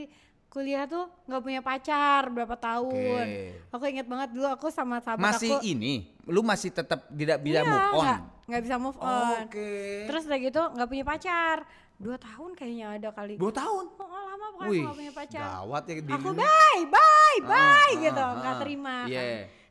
[0.51, 3.23] kuliah tuh nggak punya pacar berapa tahun.
[3.23, 3.71] Oke.
[3.71, 5.63] Aku inget banget dulu aku sama sahabat Masih aku.
[5.63, 8.07] ini, lu masih tetap tidak bisa Iya, move on.
[8.51, 9.47] nggak- bisa move on.
[9.47, 9.71] Oke.
[10.11, 11.57] Terus udah gitu nggak punya pacar.
[12.01, 13.37] Dua tahun kayaknya ada kali.
[13.37, 13.85] dua tahun.
[13.95, 15.43] Oh, oh, lama pokoknya Wih, gak punya pacar.
[15.61, 18.59] gawat ya Aku bye, bye, bye ah, gitu, nggak ah.
[18.59, 18.95] terima.
[19.05, 19.13] kan.
[19.13, 19.23] Iya.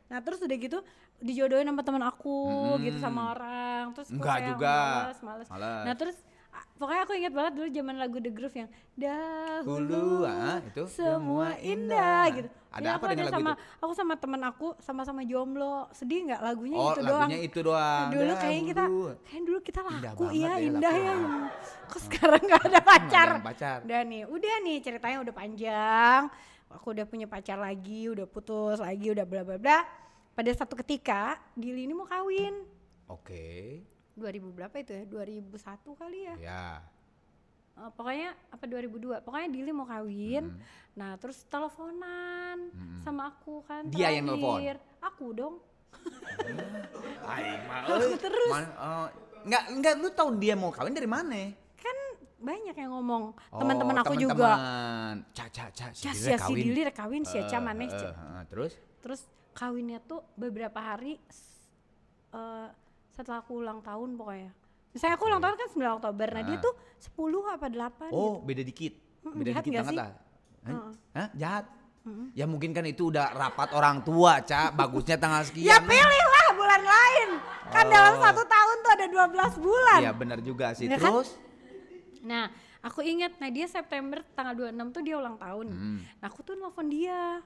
[0.07, 0.79] Nah terus udah gitu
[1.21, 2.39] dijodohin sama teman aku
[2.79, 3.03] gitu Hmm.
[3.03, 3.83] sama orang.
[3.93, 4.75] Terus Enggak kayak juga.
[4.75, 5.47] Males, males.
[5.47, 5.83] Males.
[5.85, 6.17] Nah terus
[6.75, 11.61] pokoknya aku ingat banget dulu zaman lagu The Groove yang dahulu ah, itu semua indah
[11.61, 12.23] indah.
[12.35, 12.49] gitu.
[12.71, 13.63] Ada Ya, apa aku dengan lagu sama, itu?
[13.83, 15.91] Aku sama temen aku sama-sama jomblo.
[15.91, 17.27] Sedih nggak lagunya Oh, gitu doang.
[17.27, 18.07] lagunya itu doang.
[18.09, 18.83] Dulu kayaknya kita
[19.21, 21.03] kayak dulu kita Indah laku banget ya, ya, indah laku.
[21.03, 21.15] ya.
[21.85, 23.27] Kok sekarang nggak ada pacar?
[23.29, 23.77] ada pacar.
[23.83, 26.21] Udah nih, udah nih ceritanya udah panjang.
[26.71, 29.77] Aku udah punya pacar lagi, udah putus lagi, udah bla bla bla.
[30.41, 32.65] Pada satu ketika Dili ini mau kawin.
[33.05, 33.85] Oke.
[34.17, 35.05] 2000 berapa itu ya?
[35.05, 35.53] 2001
[35.93, 36.35] kali ya.
[36.41, 36.65] Ya.
[37.77, 39.21] Eh, pokoknya apa 2002.
[39.21, 40.49] Pokoknya Dili mau kawin.
[40.49, 40.57] Hmm.
[40.97, 42.73] Nah, terus teleponan
[43.05, 43.85] sama aku kan.
[43.93, 44.65] Dia yang nelpon?
[44.65, 44.81] terakhir.
[45.13, 45.55] Aku dong.
[47.21, 47.79] Aing mah.
[47.85, 48.17] Aku euy.
[48.17, 48.49] terus.
[48.49, 49.07] Ma- oh,
[49.45, 51.53] enggak enggak lu tahu dia mau kawin dari mana?
[51.77, 51.97] Kan
[52.41, 53.37] banyak yang ngomong.
[53.53, 54.57] Oh, Teman-teman aku juga.
[54.57, 55.15] teman-teman.
[55.37, 58.73] Ca ca ca si Dile ya si Dili kawin si Eca Eh, eh, eh, terus?
[59.05, 59.21] Terus
[59.51, 61.19] kawinnya tuh beberapa hari
[62.31, 62.67] eh,
[63.11, 64.51] setelah aku ulang tahun pokoknya.
[64.91, 66.63] Misalnya aku ulang tahun kan 9 Oktober, nah dia Ah.
[66.63, 68.45] tuh 10 apa 8 Oh, gitu.
[68.45, 68.93] beda dikit.
[69.23, 69.99] Beda jahat dikit banget sih?
[69.99, 70.09] lah.
[70.61, 70.69] Hah?
[70.69, 70.91] Heeh.
[71.13, 71.29] Hah?
[71.33, 71.65] Jahat?
[72.33, 74.73] Ya mungkin kan itu udah rapat orang tua, Ca.
[74.73, 75.69] Bagusnya tanggal sekian.
[75.69, 77.29] Ya pilihlah bulan lain.
[77.69, 78.21] Kan dalam Oh.
[78.21, 79.99] satu tahun tuh ada 12 bulan.
[80.01, 80.85] Iya, benar juga sih.
[80.85, 81.07] Ya kan?
[81.13, 81.29] Terus?
[82.21, 82.49] Nah,
[82.81, 85.67] aku ingat, nah dia September tanggal 26 tuh dia ulang tahun.
[85.69, 85.99] Hmm.
[86.17, 87.39] Nah, aku tuh nelfon dia.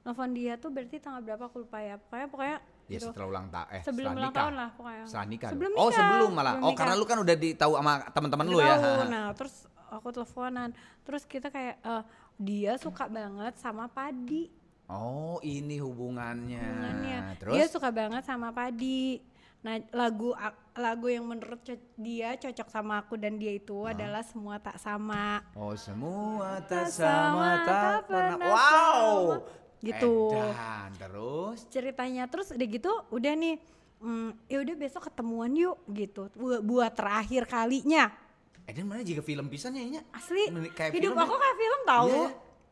[0.00, 1.96] Nelfon dia tuh berarti tanggal berapa aku lupa ya.
[1.96, 2.58] Pokoknya pokoknya
[2.90, 3.06] Ya gitu.
[3.06, 4.40] setelah ulang tahun eh sebelum setelah ulang nikah.
[4.42, 5.04] tahun lah pokoknya.
[5.06, 5.50] Setelah nikah.
[5.50, 6.52] Sebelum Oh, nikah, sebelum malah.
[6.52, 8.74] sebelum oh, karena lu kan udah ditahu sama teman-teman lu ya.
[9.06, 9.54] Nah, terus
[9.88, 10.68] aku teleponan.
[11.02, 12.02] Terus kita kayak eh,
[12.36, 14.50] dia suka banget sama padi.
[14.86, 16.58] Oh, ini hubungannya.
[16.58, 17.18] hubungannya.
[17.38, 17.54] Terus?
[17.54, 19.22] Dia suka banget sama padi.
[19.60, 20.32] Nah, lagu
[20.72, 21.60] lagu yang menurut
[21.94, 25.44] dia cocok sama aku dan dia itu adalah semua tak sama.
[25.52, 28.34] Oh, semua Tak tak sama, sama tak tak pernah.
[28.34, 28.69] pernah Wow.
[29.80, 30.14] Gitu.
[30.30, 31.58] Edan, terus?
[31.68, 33.56] Ceritanya terus udah gitu, udah nih
[33.98, 36.28] mm, ya udah besok ketemuan yuk gitu.
[36.36, 38.12] Bu- Buat terakhir kalinya.
[38.68, 39.98] Edan mana juga film pisannya ini?
[40.12, 41.40] Asli, kayak hidup film aku ya?
[41.40, 42.06] kayak film tahu.
[42.06, 42.30] Iya, iya.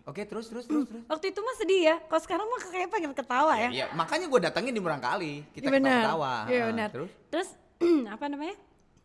[0.08, 1.04] Oke, terus terus terus terus.
[1.04, 1.96] Waktu itu mah sedih ya.
[2.00, 3.68] Kalau sekarang mah kayak pengen ketawa ya.
[3.68, 5.44] Iya, makanya gue datangin di murang kali.
[5.52, 5.92] Kita Iya benar.
[6.00, 6.32] ketawa-ketawa.
[6.48, 6.88] Iya benar.
[6.88, 7.10] Terus?
[7.28, 7.48] Terus
[8.14, 8.56] apa namanya?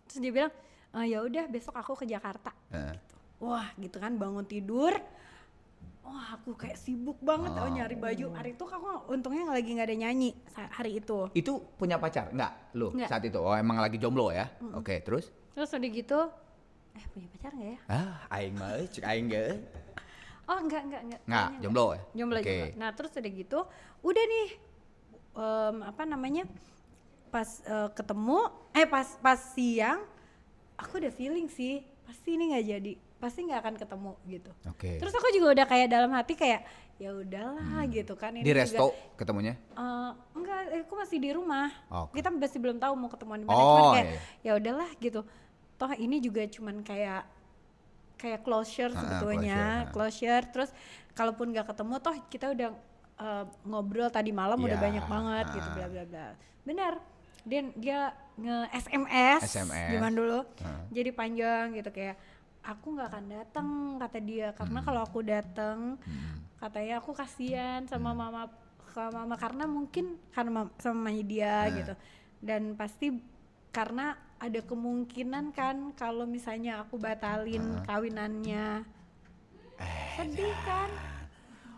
[0.08, 0.52] Terus dia bilang,
[0.96, 2.56] "Eh, ya udah besok aku ke Jakarta.
[2.72, 2.96] Eh.
[3.44, 4.96] Wah, gitu kan bangun tidur.
[6.04, 7.72] Wah, aku kayak sibuk banget oh.
[7.72, 8.36] nyari baju.
[8.36, 11.32] Hari itu aku untungnya lagi nggak ada nyanyi hari itu.
[11.32, 12.28] Itu punya pacar?
[12.36, 13.08] Enggak, lu Nggak.
[13.08, 13.39] saat itu.
[13.39, 14.52] Oh, emang lagi jomblo ya?
[14.76, 15.32] Oke, terus?
[15.56, 16.20] Terus udah gitu,
[16.98, 17.80] eh punya pacar nggak ya?
[17.88, 19.46] Ah, aing mah euy, cek aing ge.
[20.44, 21.22] Oh enggak enggak enggak.
[21.24, 22.02] Enggak, jomblo ya?
[22.12, 22.44] Jomblo Oke.
[22.52, 22.68] jomblo.
[22.76, 23.60] Nah terus udah gitu,
[24.04, 24.48] udah nih
[25.39, 26.44] em, apa namanya
[27.32, 28.39] pas eh, ketemu,
[28.76, 30.04] eh pas pas siang,
[30.76, 34.52] aku udah feeling sih pasti ini nggak jadi, pasti nggak akan ketemu gitu.
[34.68, 35.00] Oke.
[35.00, 36.68] Terus aku juga udah kayak dalam hati kayak
[37.00, 38.36] ya udahlah gitu kan.
[38.36, 38.46] Ini Hmm.
[38.46, 39.54] Di juga, resto ketemunya?
[39.56, 41.72] eh, enggak, aku masih di rumah.
[41.90, 42.20] Oke.
[42.20, 43.56] Kita masih belum tahu mau ketemuan di mana.
[43.56, 44.20] Oh, cuman kayak iya.
[44.44, 45.22] ya udahlah gitu.
[45.74, 47.24] Toh ini juga cuman kayak
[48.16, 49.60] kayak closure Ah, sebetulnya,
[49.90, 50.44] closure.
[50.46, 50.70] Terus
[51.14, 52.70] kalaupun nggak ketemu toh kita udah
[53.16, 55.74] eh, ngobrol tadi malam udah Iya, banyak banget gitu ah.
[55.74, 56.26] bla bla bla.
[56.64, 56.94] Benar.
[57.44, 58.00] Dia dia
[58.34, 59.90] nge SMS, SMS.
[59.94, 60.40] zaman dulu.
[60.60, 60.84] Ah.
[60.90, 62.16] Jadi panjang gitu kayak
[62.63, 63.67] aku nggak akan datang
[63.99, 64.56] kata dia.
[64.56, 66.39] Karena kalau aku datang Hmm.
[66.58, 68.47] katanya aku kasihan sama mama
[68.95, 69.36] sama mama.
[69.36, 71.76] Karena mungkin karena sama dia Nah.
[71.76, 71.93] gitu.
[72.39, 73.12] Dan pasti
[73.73, 78.84] karena ada kemungkinan kan kalau misalnya aku batalin kawinannya.
[79.80, 80.89] Eh, sedih kan?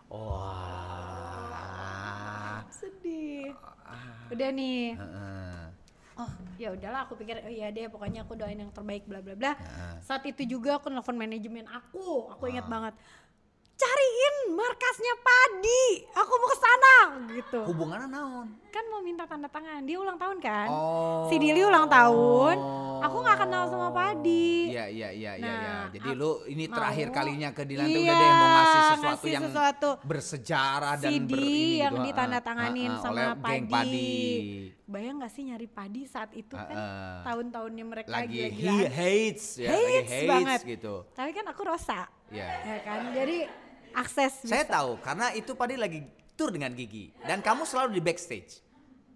[0.06, 0.66] Wah.
[2.70, 3.54] sedih.
[4.28, 4.98] Udah nih.
[4.98, 5.35] Heeh.
[6.16, 9.36] Oh ya udahlah aku pikir oh iya deh pokoknya aku doain yang terbaik bla bla
[9.36, 9.52] bla.
[9.52, 9.96] Heeh.
[10.00, 12.32] saat itu juga aku nelfon manajemen aku.
[12.32, 12.94] Aku ingat banget
[13.76, 16.96] cariin markasnya padi aku mau ke sana
[17.30, 18.46] gitu Hubungannya naon?
[18.66, 21.28] kan mau minta tanda tangan dia ulang tahun kan Oh.
[21.28, 22.56] si Dili ulang tahun
[22.98, 25.74] aku nggak kenal sama Padi Iya iya iya iya Nah, iya.
[25.90, 28.80] Jadi aku lu ini terakhir mau- kalinya ke Dilan tuh Iya, udah deh mau ngasih
[28.80, 29.88] sesuatu ngasih yang sesuatu.
[30.02, 33.72] bersejarah dan CD ber ini yang gitu, ha, ditandatanganin ha, ha, sama oleh geng Padi.
[33.72, 34.16] Padi.
[34.86, 37.16] bayang gak sih nyari Padi saat itu kan Heeh.
[37.22, 38.90] tahun-tahunnya mereka Lagi he gila-gilaan.
[38.90, 40.60] hates ya, Hates lagi hates banget.
[40.66, 40.94] gitu.
[41.10, 42.48] tapi kan aku Rosa Iya.
[42.60, 43.36] ya kan jadi
[43.96, 44.72] akses Saya bisa.
[44.74, 48.60] tahu karena itu Padi lagi tour dengan Gigi dan kamu selalu di backstage.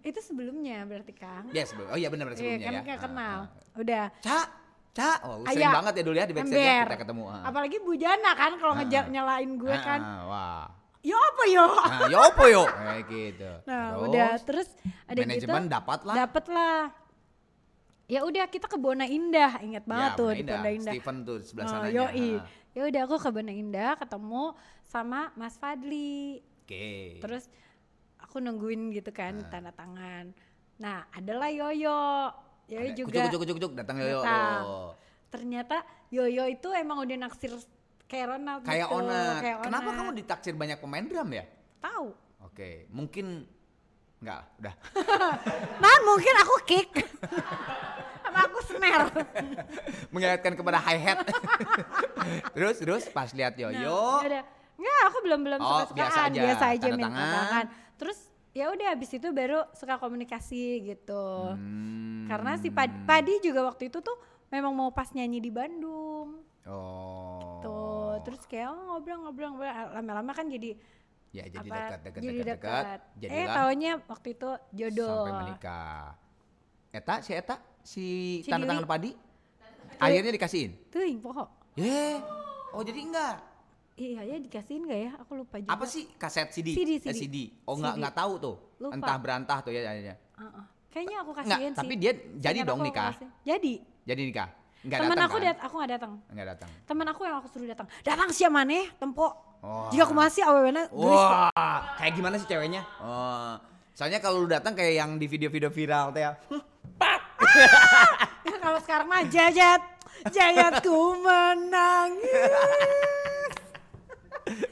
[0.01, 1.85] itu sebelumnya berarti Kang Ya sebelum.
[1.87, 2.81] Oh iya benar benar iya sebelumnya kan ya.
[2.83, 3.77] nggak Ha, kenal ha.
[3.77, 4.47] udah Cak,
[4.91, 6.87] Cak, oh, sering Ayah, banget ya dulu ya di backstage ya ember.
[6.89, 7.23] kita ketemu.
[7.23, 7.37] ha.
[7.45, 9.11] apalagi Bujana kan kalau Ha, ngejar ha.
[9.11, 10.65] nyalain gue Ha, kan ha, Wah.
[11.01, 12.63] yo apa yo Nah, yo apa yo?
[12.63, 13.51] Kayak gitu.
[13.63, 14.67] Nah, Terus, udah terus
[15.03, 15.71] ada manajemen gitu.
[15.71, 16.15] dapat lah.
[16.19, 16.79] Dapat lah.
[18.05, 20.57] Ya udah kita ke Bona Indah, ingat banget Ya, tuh Bona di Indah.
[20.57, 20.93] Bona Indah.
[20.93, 21.93] Steven tuh di sebelah Oh, sananya.
[21.95, 22.29] yoi.
[22.33, 22.43] Ha.
[22.71, 27.19] Ya udah aku ke Banda Indah ketemu sama Mas Fadli Oke.
[27.19, 27.51] terus
[28.17, 29.49] aku nungguin gitu kan Nah.
[29.49, 30.31] tanda tangan
[30.77, 32.31] nah adalah Yoyo
[32.65, 34.19] Yoyo Ada- juga Kucuk kucuk kucuk kucuk datang Yoyo.
[34.21, 34.61] Datang.
[34.63, 34.91] Oh.
[35.27, 35.77] ternyata
[36.09, 37.51] Yoyo itu emang udah naksir
[38.05, 39.21] kayak Ronald Kayak gitu, Ona.
[39.39, 41.43] kayak Kenapa kamu ditaksir banyak pemain drum ya?
[41.79, 43.47] tahu Oke, mungkin
[44.21, 44.73] enggak, udah.
[45.83, 46.89] nah mungkin aku kick
[48.27, 49.09] apa aku snare
[50.13, 51.25] Mengingatkan kepada hi hat.
[52.53, 54.43] terus terus pas lihat Yoyo, Nah, yaudah.
[54.77, 57.29] Nggak, aku belum belum Oh, suka biasa aja, biasa aja tanda minta tangan.
[57.29, 57.65] tangan.
[57.95, 58.19] Terus
[58.51, 61.25] ya udah habis itu baru suka komunikasi gitu.
[61.53, 62.25] Hmm.
[62.25, 66.41] Karena si Padi, Padi juga waktu itu tuh memang mau pas nyanyi di Bandung.
[66.65, 67.59] Oh.
[67.59, 70.73] Tuh, terus kayak oh, ngobrol-ngobrol ngobrol lama-lama kan jadi
[71.31, 72.99] ya jadi apa, dekat dekat jadi dekat dekat.
[73.17, 73.31] dekat.
[73.33, 75.15] Eh taunya waktu itu jodoh.
[75.17, 76.05] sampai menikah.
[76.91, 78.05] Eta si Eta si,
[78.41, 79.11] Si tanda tangan padi
[79.97, 80.71] akhirnya dikasihin.
[80.89, 81.45] Tuh, poho.
[81.73, 82.19] Ye.
[82.71, 83.35] Oh jadi enggak.
[83.93, 85.11] Iya ya dikasihin gak ya?
[85.19, 85.71] Aku lupa juga.
[85.71, 86.73] Apa sih kaset CD?
[86.73, 87.35] CD, Eh, CD.
[87.63, 87.99] Oh enggak CD.
[88.01, 88.55] enggak tahu tuh.
[88.77, 88.93] Lupa.
[88.97, 90.15] Entah berantah tuh ya akhirnya.
[90.35, 90.63] Heeh.
[90.91, 91.79] Kayaknya aku Enggak, kasihin sih.
[91.79, 93.13] tapi dia jadi dong nikah.
[93.41, 93.73] Jadi.
[94.03, 94.49] Jadi nikah.
[94.81, 95.45] Enggak Temen datang aku kan?
[95.45, 96.11] dat aku gak datang.
[96.27, 96.69] Enggak datang.
[96.83, 99.27] temen aku yang aku suruh datang datang siapa maneh tempo
[99.61, 99.87] Oh.
[99.87, 101.47] jika aku masih awalnya Wah,
[101.95, 102.81] kayak gimana sih ceweknya?
[102.97, 103.55] Oh,
[103.93, 106.31] soalnya kalau lu datang kayak yang di video-video viral teh ya.
[108.57, 109.79] kalau sekarang mah jajat
[110.27, 112.47] jayatku menangis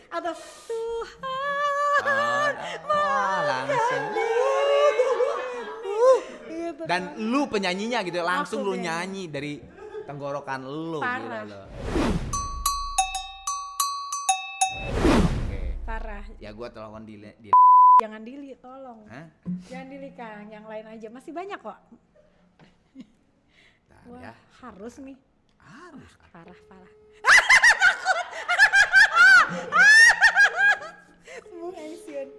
[0.09, 4.03] atau Tuhan Oh, langsung.
[4.09, 6.05] dirimu
[6.47, 9.59] gitu Dan lu penyanyinya gitu, langsung Aku lu nyanyi dari
[10.03, 11.43] tenggorokan lu Parah.
[11.45, 11.61] lo.
[16.39, 17.49] Ya gua telepon di, di
[17.99, 19.27] jangan dili tolong Hah?
[19.67, 21.75] jangan dili kang yang lain aja masih banyak kok
[22.95, 24.31] Bentar Wah, ya.
[24.63, 25.19] harus nih
[25.59, 26.07] Harus.
[26.31, 26.93] parah parah
[31.51, 32.31] Bung Aisyun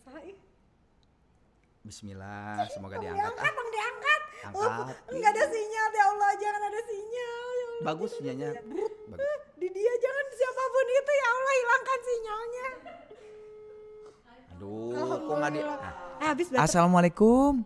[0.00, 0.36] Saih
[1.84, 3.20] Bismillah, semoga diangkat.
[3.20, 4.20] diangkat, Ah, tong diangkat.
[4.40, 4.56] Angkat.
[4.56, 7.44] Oh, enggak ada sinyal, ya Allah, jangan ada sinyal.
[7.52, 8.12] Ya Allah, bagus.
[8.16, 8.56] Bagus.
[9.60, 12.53] Di dia jangan siapa pun itu, ya Allah, hilangkan sinyalnya.
[15.24, 15.60] Kok nggak di...
[15.64, 15.92] Alhamdulillah.
[16.20, 16.20] Ah.
[16.20, 16.46] Eh, habis.
[16.52, 17.64] Assalamualaikum.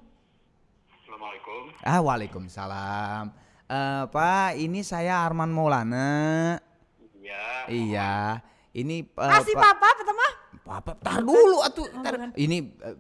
[0.95, 1.63] Assalamualaikum.
[1.83, 3.25] Ah, waalaikumsalam.
[3.67, 6.57] Eh, Pak, ini saya Arman Maulana.
[7.19, 7.45] Iya.
[7.67, 8.13] Iya.
[8.73, 10.27] Ini eh, Kasih Pak- papa, pertama.
[10.69, 11.89] Papa, tar dulu atuh.
[11.89, 12.15] Oh, tar.
[12.15, 12.31] bukan.
[12.37, 12.57] Ini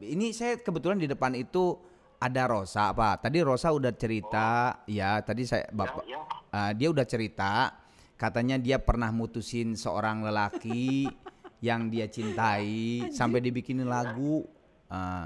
[0.08, 1.76] ini saya kebetulan di depan itu
[2.18, 3.28] ada Rosa, Pak.
[3.28, 6.18] Tadi Rosa udah cerita, ya, tadi saya Bapak Ya,
[6.50, 7.78] eh, dia udah cerita
[8.18, 11.06] katanya dia pernah mutusin seorang lelaki
[11.58, 12.66] yang dia cintai
[13.10, 14.46] sampai dibikinin lagu.
[14.86, 15.24] Eh,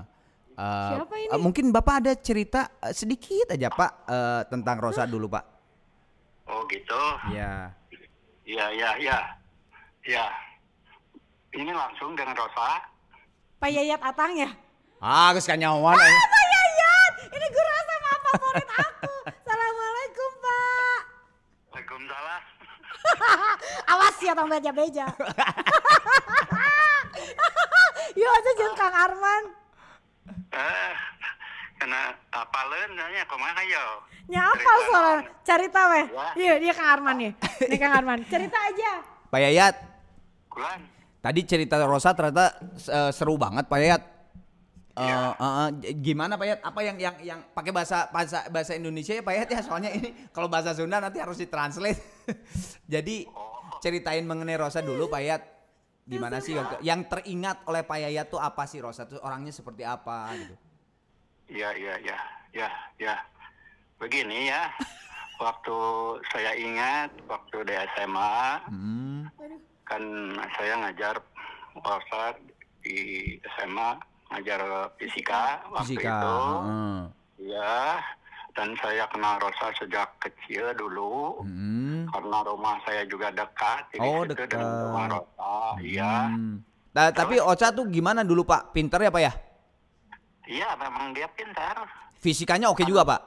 [0.55, 1.29] eh, Siapa ini?
[1.29, 5.45] eh, mungkin Bapak ada cerita eh, sedikit aja, Pak, eh, tentang Rosa dulu, Pak.
[6.47, 7.03] Oh gitu.
[7.31, 7.71] Ya.
[8.43, 9.19] Iya, iya, iya.
[10.03, 10.27] Ya.
[11.53, 12.81] Ini langsung dengan Rosa.
[13.57, 14.51] Pak Yayat Atang ya?
[14.99, 15.95] Ah, geus kanyawan.
[15.95, 16.03] eh.
[16.03, 19.15] Pak Yayat, ini guru SMA favorit aku.
[19.31, 21.01] Assalamualaikum, Pak.
[21.71, 22.43] Waalaikumsalam.
[23.93, 25.07] Awas ya, tong beja-beja.
[28.13, 29.43] Yuk aja jeung Kang Arman.
[30.53, 30.93] Eh,
[31.81, 33.85] kena apaleun nanya kumaha yo?
[34.29, 36.07] Nya apa soal cerita weh.
[36.07, 36.29] Ya.
[36.37, 37.33] Iya, dia Kang Arman nih.
[37.69, 38.19] Ini Kang Arman.
[38.29, 39.01] Cerita aja.
[39.33, 39.75] Pak Yayat,
[40.53, 40.81] Kulan.
[41.25, 44.03] tadi cerita Rosa ternyata eh, seru banget, Pak Yayat.
[44.93, 45.33] Eh, Iya.
[45.33, 46.61] eh, eh, j- gimana Pak Yayat?
[46.63, 49.61] Apa yang yang yang pakai bahasa bahasa bahasa Indonesia ya Pak Yayat ya?
[49.63, 51.97] Soalnya ini kalau bahasa Sunda nanti harus ditranslate.
[52.93, 53.81] Jadi Oh.
[53.81, 55.43] ceritain mengenai Rosa dulu Pak Yayat.
[56.03, 59.81] Gimana sih waktu- yang teringat oleh Pak Yayat tuh apa sih Rosa tuh orangnya seperti
[59.81, 60.55] apa gitu?
[61.49, 62.19] Iya, iya, iya.
[62.53, 63.15] Ya, ya.
[63.97, 64.69] Begini ya.
[65.39, 65.77] Waktu
[66.29, 68.37] saya ingat waktu di SMA
[68.69, 69.21] Hmm.
[69.83, 70.03] kan
[70.53, 71.17] saya ngajar
[71.75, 72.37] Rosa
[72.79, 72.99] di
[73.49, 73.97] SMA
[74.33, 74.61] ngajar
[74.97, 76.09] fisika waktu Fisika.
[76.15, 76.35] itu.
[76.63, 76.99] heeh.
[77.43, 77.99] Ya,
[78.53, 82.07] dan saya kenal Rosa sejak kecil dulu Hmm.
[82.09, 83.83] karena rumah saya juga dekat.
[83.91, 84.47] Jadi Oh, dekat.
[84.49, 85.53] dengan rumah Rosa.
[85.79, 86.57] Iya, Hmm.
[86.93, 88.71] Nah, tapi Ocha tuh gimana dulu Pak?
[88.71, 89.33] Pinter ya Pak ya?
[90.45, 93.21] iya memang dia pintar, Fisikanya oke juga Pak?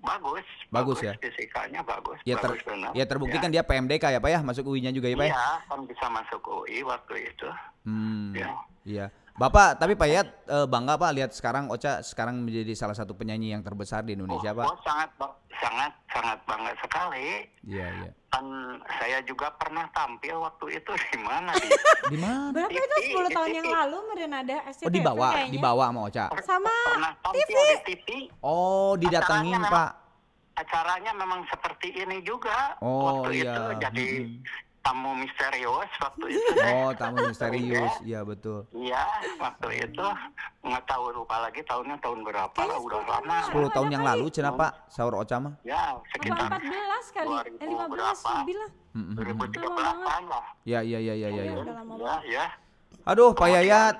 [0.00, 1.16] bagus, Bagus ya?
[1.16, 2.92] Fisikanya bagus, Ya, ter, bagus benar.
[2.92, 4.40] ya terbukti kan dia PMDK ya Pak ya?
[4.42, 5.32] Masuk UI-nya juga ya Pak ya?
[5.32, 7.48] Iya, kan bisa masuk UI waktu itu.
[7.84, 8.30] Hmm.
[8.32, 8.48] Ya.
[8.84, 9.06] Iya.
[9.34, 13.50] Bapak, tapi Pak Yat eh, bangga Pak lihat sekarang Ocha sekarang menjadi salah satu penyanyi
[13.50, 14.66] yang terbesar di Indonesia oh, Pak.
[14.70, 15.10] oh, sangat
[15.58, 17.42] sangat sangat bangga sekali.
[17.66, 18.10] Iya, iya.
[18.30, 18.46] Kan
[18.94, 21.66] saya juga pernah tampil waktu itu di mana di
[22.06, 22.54] Di mana?
[22.54, 25.52] Berapa itu TV, 10 tahun yang lalu meren ada SCTV Oh, dibawa, kayaknya.
[25.52, 26.24] dibawa sama Ocha.
[26.38, 27.58] Sama pernah tampil TV.
[27.58, 28.06] di TV.
[28.38, 29.90] Oh, didatengin Acaranya Pak.
[30.54, 33.50] acaranya memang seperti ini juga Oh, waktu iya.
[33.50, 34.73] itu jadi Mm-mm.
[34.84, 36.72] Tamu misterius waktu itu deh.
[36.76, 37.92] Oh, tamu misterius.
[38.04, 38.68] Iya, betul.
[38.70, 39.00] Iya,
[39.40, 40.06] waktu itu
[40.60, 43.36] nggak tahu lupa lagi tahunnya tahun berapa lah, Kayaknya udah 10 lama.
[43.40, 43.64] tahun.
[43.64, 44.10] 10 tahun yang kali.
[44.12, 45.54] lalu kenapa sahur Ocha mah?
[45.64, 47.28] Ya, sekitar 14 kali?
[47.56, 48.30] Eh 2000 15 berapa?
[48.38, 48.70] lebih lah.
[48.94, 49.14] Mm-mm.
[49.18, 50.44] 2013-an lah.
[50.62, 51.42] Ya, ya, ya, ya, ya.
[51.42, 51.64] Iya, ya.
[51.98, 52.46] Ya, ya.
[53.04, 53.96] Aduh, Pak Yayat.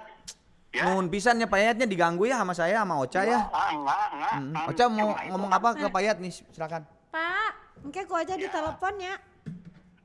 [0.70, 0.82] Ya.
[0.84, 3.46] Nuhun pisannya Pak Yayatnya diganggu ya sama saya sama Ocha ya.
[3.48, 4.64] Ah, enggak, enggak.
[4.68, 6.32] Ocha mau ngomong apa ke Pak Yayat nih?
[6.50, 6.82] Silakan.
[7.08, 9.14] Pak, mungkin aku aja di telepon ya.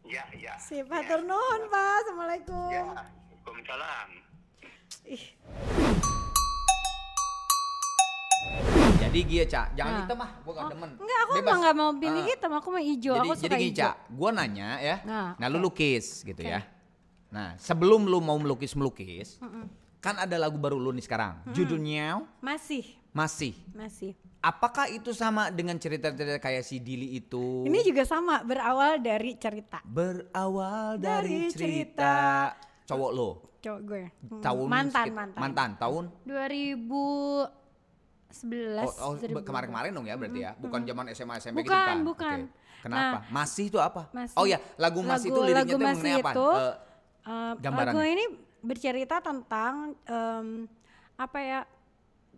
[0.09, 0.57] Ya, ya.
[0.57, 1.93] Sip, hatur nuhun, Pak.
[2.01, 2.67] Assalamualaikum.
[2.67, 4.07] Ya, Waalaikumsalam.
[5.05, 5.23] Ih,
[8.99, 10.01] Jadi Gia, Ca, jangan Nah.
[10.05, 10.89] hitam mah, gua gak demen.
[10.95, 11.45] enggak, aku Bebas.
[11.45, 12.27] emang nggak mau pilih Ah.
[12.27, 13.13] hitam, aku mau hijau.
[13.15, 13.85] Jadi, aku suka jadi gini, hijau.
[13.85, 14.95] Ca, gua nanya ya.
[15.03, 16.49] Nah, Nah, lu lukis gitu Oke.
[16.51, 16.61] ya.
[17.29, 19.65] Nah, sebelum lu mau melukis-melukis, Mm-mm.
[19.99, 21.41] kan ada lagu baru lu nih sekarang.
[21.51, 23.53] Judulnya Masih, Masih.
[23.71, 24.13] masih.
[24.39, 27.67] Apakah itu sama dengan cerita-cerita kayak si Dili itu?
[27.67, 29.83] Ini juga sama, berawal dari cerita.
[29.83, 32.47] berawal Dari dari, cerita.
[32.87, 33.29] cowok lo.
[33.59, 34.03] Cowok gue.
[34.07, 35.35] Hmm, Tahun mantan, mantan.
[35.37, 37.51] Mantan tahun 2011.
[38.79, 39.43] Oh, oh, 2012.
[39.43, 40.51] kemarin-kemarin dong ya berarti ya.
[40.55, 41.97] Bukan zaman SMA SMP gitu Bukan, kan.
[42.01, 42.39] bukan.
[42.47, 42.57] Oke.
[42.79, 43.27] Kenapa?
[43.27, 44.07] masih itu apa?
[44.09, 44.35] Masih.
[44.35, 46.31] Oh ya, lagu Masih itu Lagu- liriknya lagu Masih mengenai apa?
[46.31, 46.75] itu, Eh,
[47.19, 47.91] Eh, Gambaran.
[47.91, 48.25] lagu ini
[48.61, 50.47] bercerita tentang em,
[51.13, 51.59] apa ya?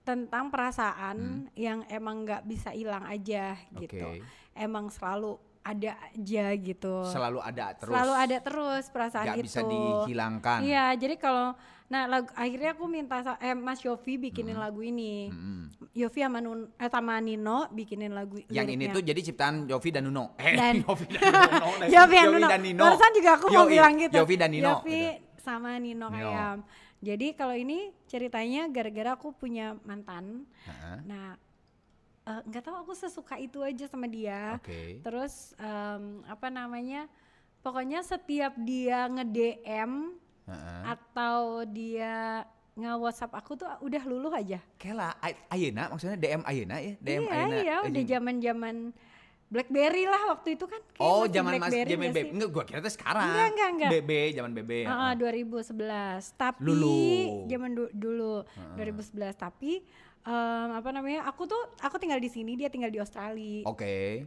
[0.02, 1.18] Tentang perasaan
[1.54, 4.02] yang emang nggak bisa hilang aja gitu.
[4.02, 4.26] Hmm.
[4.52, 7.06] Emang selalu ada aja gitu.
[7.06, 7.94] selalu ada terus.
[7.94, 9.46] Selalu ada terus perasaan Nggak itu.
[9.46, 10.60] bisa dihilangkan.
[10.62, 11.54] Iya, jadi kalau
[11.86, 15.30] nah lagu, akhirnya aku minta eh, Mas Yofi bikinin lagu ini.
[15.30, 15.70] Mm-mm.
[15.92, 18.96] Yofi sama, Nun, eh, sama Nino bikinin lagu Yang ini liriknya.
[18.96, 20.34] tuh jadi ciptaan Yofi dan Nuno.
[20.40, 21.68] Eh, Dan- Yofi dan Nuno.
[21.94, 22.82] Yofi dan Nuno.
[22.82, 24.16] Barusan juga aku mau Yoi, bilang gitu.
[24.18, 24.70] Yofi dan Nino.
[24.72, 25.38] Yofi gitu.
[25.38, 26.16] sama Nino, Nino.
[26.26, 26.54] kayak.
[27.02, 30.46] Jadi kalau ini ceritanya gara-gara aku punya mantan.
[30.64, 30.98] Heeh.
[31.10, 31.34] Nah,
[32.24, 34.62] eh, nggak tahu aku sesuka itu aja sama dia.
[34.62, 35.02] Oke.
[35.02, 37.10] Terus em, apa namanya?
[37.62, 40.14] Pokoknya setiap dia nge-DM
[40.46, 40.82] Heeh.
[40.86, 44.62] atau dia nge-WhatsApp aku tuh udah luluh aja.
[44.78, 46.94] Kela Ay- Ayeuna maksudnya DM Ayeuna ya?
[46.98, 47.56] DM iya, Ayeuna.
[47.62, 48.76] iya, udah zaman-zaman
[49.52, 50.80] BlackBerry lah waktu itu kan.
[50.96, 52.18] Kayak Oh, zaman Mas zaman BB.
[52.32, 53.28] Enggak, gua kira tuh sekarang.
[53.28, 53.92] Enggak, enggak, enggak.
[53.92, 54.72] BB, zaman BB.
[54.88, 55.12] Heeh.
[55.20, 56.32] 2011.
[56.34, 57.04] Tapi Lulu.
[57.46, 58.34] zaman du- dulu
[58.74, 59.84] 2011 tapi
[60.22, 61.28] em, apa namanya?
[61.28, 63.68] Aku tuh aku tinggal di sini, dia tinggal di Australia.
[63.68, 64.24] Oke.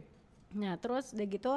[0.53, 1.53] Nah, terus udah gitu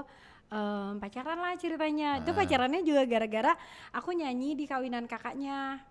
[0.49, 2.25] em, pacaran lah ceritanya.
[2.25, 2.37] Itu Ah.
[2.39, 3.53] pacarannya juga gara-gara
[3.93, 5.85] aku nyanyi di kawinan kakaknya.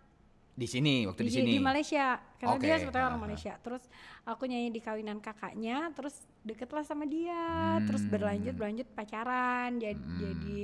[0.57, 1.51] Di sini waktu di, di, sini.
[1.53, 3.27] di Malaysia karena dia Oke, sebetulnya orang aha.
[3.29, 3.83] Malaysia terus
[4.25, 7.37] aku nyanyi di kawinan kakaknya terus deket lah sama dia
[7.85, 8.09] terus Hmm.
[8.09, 10.17] berlanjut berlanjut pacaran jadi Hmm.
[10.17, 10.63] jadi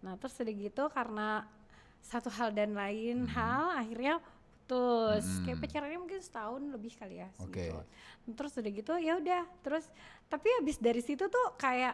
[0.00, 1.28] nah terus udah gitu karena
[1.98, 3.34] satu hal dan lain Hmm.
[3.34, 4.22] hal akhirnya
[4.64, 7.74] putus kayak pacarannya mungkin setahun lebih kali ya gitu.
[8.32, 9.84] terus udah gitu ya udah terus
[10.24, 11.92] tapi habis dari situ tuh kayak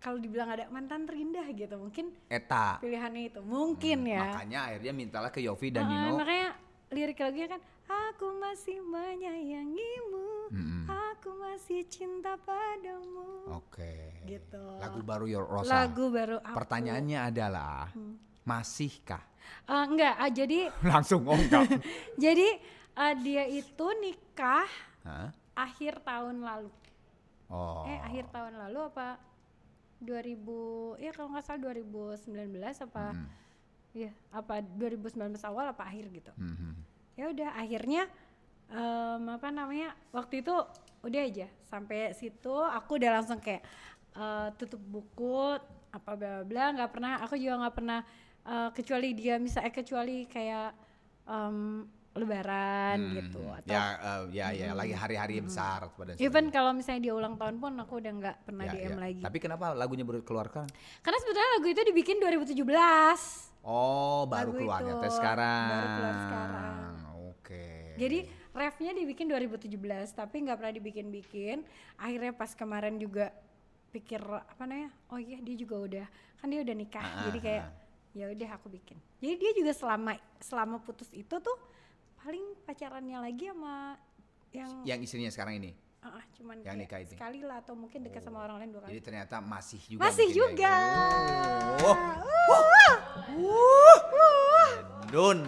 [0.00, 2.80] kalau dibilang ada mantan terindah gitu mungkin Eta.
[2.80, 6.16] pilihannya itu mungkin ya Makanya akhirnya mintalah ke Yofi dan Ah, Nino.
[6.16, 6.48] makanya
[6.90, 10.84] lirik lagunya kan aku masih menyayangimu Mm-mm.
[10.88, 14.24] aku masih cinta padamu Oke.
[14.24, 14.62] Gitu.
[14.78, 15.84] Lagu baru Your Rosa.
[15.84, 18.14] lagu baru aku Pertanyaannya adalah Hmm.
[18.42, 19.22] masihkah?
[19.64, 21.66] Eh, enggak ah, jadi Langsung oh enggak.
[22.18, 22.48] jadi
[22.94, 24.66] eh, dia itu nikah
[25.02, 25.28] Hah?
[25.54, 26.70] akhir tahun lalu
[27.46, 27.82] Oh.
[27.82, 29.18] eh akhir tahun lalu apa
[30.00, 33.26] 2000 ya kalau nggak salah 2019 apa Mm.
[33.92, 35.12] ya apa 2019
[35.44, 36.72] awal apa akhir gitu Mhm.
[37.14, 38.02] ya udah akhirnya
[38.68, 40.54] em, apa namanya waktu itu
[41.00, 43.60] udah aja sampai situ aku udah langsung kayak
[44.12, 45.58] eh, tutup buku
[45.90, 48.00] apa bla bla nggak pernah aku juga nggak pernah
[48.42, 50.70] eh, kecuali dia bisa eh kecuali kayak
[51.26, 51.82] em,
[52.20, 53.14] lebaran Hmm.
[53.16, 57.34] gitu atau Ya, eh, ya, ya, lagi hari-hari besar pada even kalau misalnya dia ulang
[57.34, 58.96] tahun pun aku udah nggak pernah Ya, DM ya.
[59.00, 60.68] lagi Tapi kenapa lagunya baru keluarkan?
[61.00, 65.68] karena sebetulnya lagu itu dibikin 2017 Oh, baru Lagu keluarnya teh sekarang.
[65.68, 66.92] baru keluar sekarang.
[67.28, 67.66] Oke.
[67.94, 68.18] Jadi
[68.50, 69.76] refnya dibikin 2017
[70.10, 71.60] tapi nggak pernah dibikin-bikin.
[71.94, 73.28] Akhirnya pas kemarin juga
[73.90, 74.88] pikir apa namanya?
[75.08, 76.06] Oh iya dia juga udah
[76.40, 77.04] kan dia udah nikah.
[77.04, 77.72] Ah, jadi ah, kayak ah.
[78.10, 78.96] ya udah aku bikin.
[79.20, 81.56] Jadi dia juga selama selama putus itu tuh
[82.20, 83.96] paling pacarannya lagi sama
[84.52, 85.72] yang yang istrinya sekarang ini.
[86.00, 87.12] ah, ah, cuman yang nikah itu.
[87.12, 88.96] sekali lah atau mungkin dekat sama orang lain dua kali.
[88.96, 90.00] Jadi ternyata masih juga.
[90.08, 90.34] Masih ya.
[90.36, 90.74] juga.
[91.84, 91.96] Oh.
[93.36, 94.72] Uh.
[95.12, 95.44] Dun.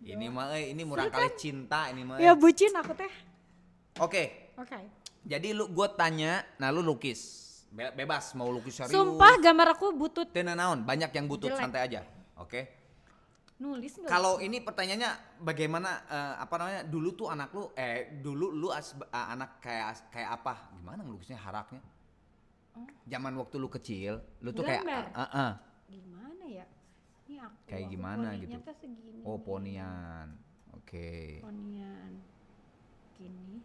[0.00, 2.16] Ini mah eh, ini murah kali cinta ini mah.
[2.16, 3.12] Ya bucin aku teh.
[4.00, 4.52] Oke.
[4.56, 4.80] Oke.
[5.20, 7.52] Jadi lu gue tanya, nah lu lukis.
[7.68, 8.96] Be- bebas mau lukis serius.
[8.96, 11.60] Sumpah gambar aku butut Tena naon, banyak yang butut Jelek.
[11.60, 12.00] santai aja.
[12.40, 12.79] Oke.
[13.60, 14.08] Nulis nggak?
[14.08, 16.82] Kalau ini pertanyaannya bagaimana eh, apa namanya?
[16.88, 20.72] Dulu tuh anak lu eh dulu lu as, eh, anak kayak kayak apa?
[20.80, 21.84] Gimana ngelukisnya haraknya?
[23.04, 25.04] Zaman waktu lu kecil, lu tuh kayak Gambar?
[25.12, 25.52] ah, ah.
[25.90, 26.64] Gimana ya?
[27.28, 27.56] Ini aku.
[27.68, 28.56] Kayak aku gimana gitu?
[28.80, 29.20] segini.
[29.26, 30.28] Oh, ponian.
[30.72, 31.42] Oke.
[31.44, 32.12] Ponian.
[33.18, 33.60] Gini.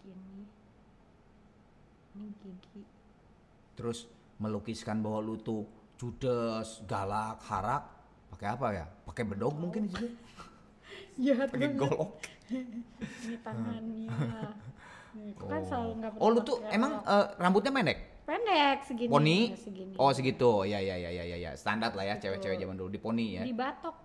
[0.00, 0.40] Gini.
[2.16, 2.82] Ini gigi.
[3.76, 5.66] Terus melukiskan bahwa lu tuh
[5.98, 8.01] judes, galak, harak.
[8.32, 8.84] Pakai apa ya?
[9.04, 10.08] Pakai bedog mungkin situ?
[11.24, 12.16] Jahat Pakai golok.
[13.24, 14.08] Ini tangannya.
[15.12, 17.98] Nih, aku kan selalu nggak Oh, lu tuh emang eh, rambutnya pendek?
[18.22, 19.10] pendek segini.
[19.10, 19.38] Poni?
[19.52, 19.94] ya, segini.
[19.98, 20.64] Oh, segitu.
[20.64, 21.50] Ya ya ya ya ya ya.
[21.52, 23.42] Standar lah ya cewek-cewek zaman dulu di poni ya.
[23.44, 23.96] Di batok.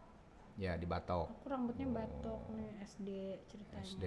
[0.57, 1.29] Ya, di batok.
[1.31, 3.09] Aku rambutnya batok nih SD
[3.47, 3.85] ceritanya.
[3.87, 4.05] SD.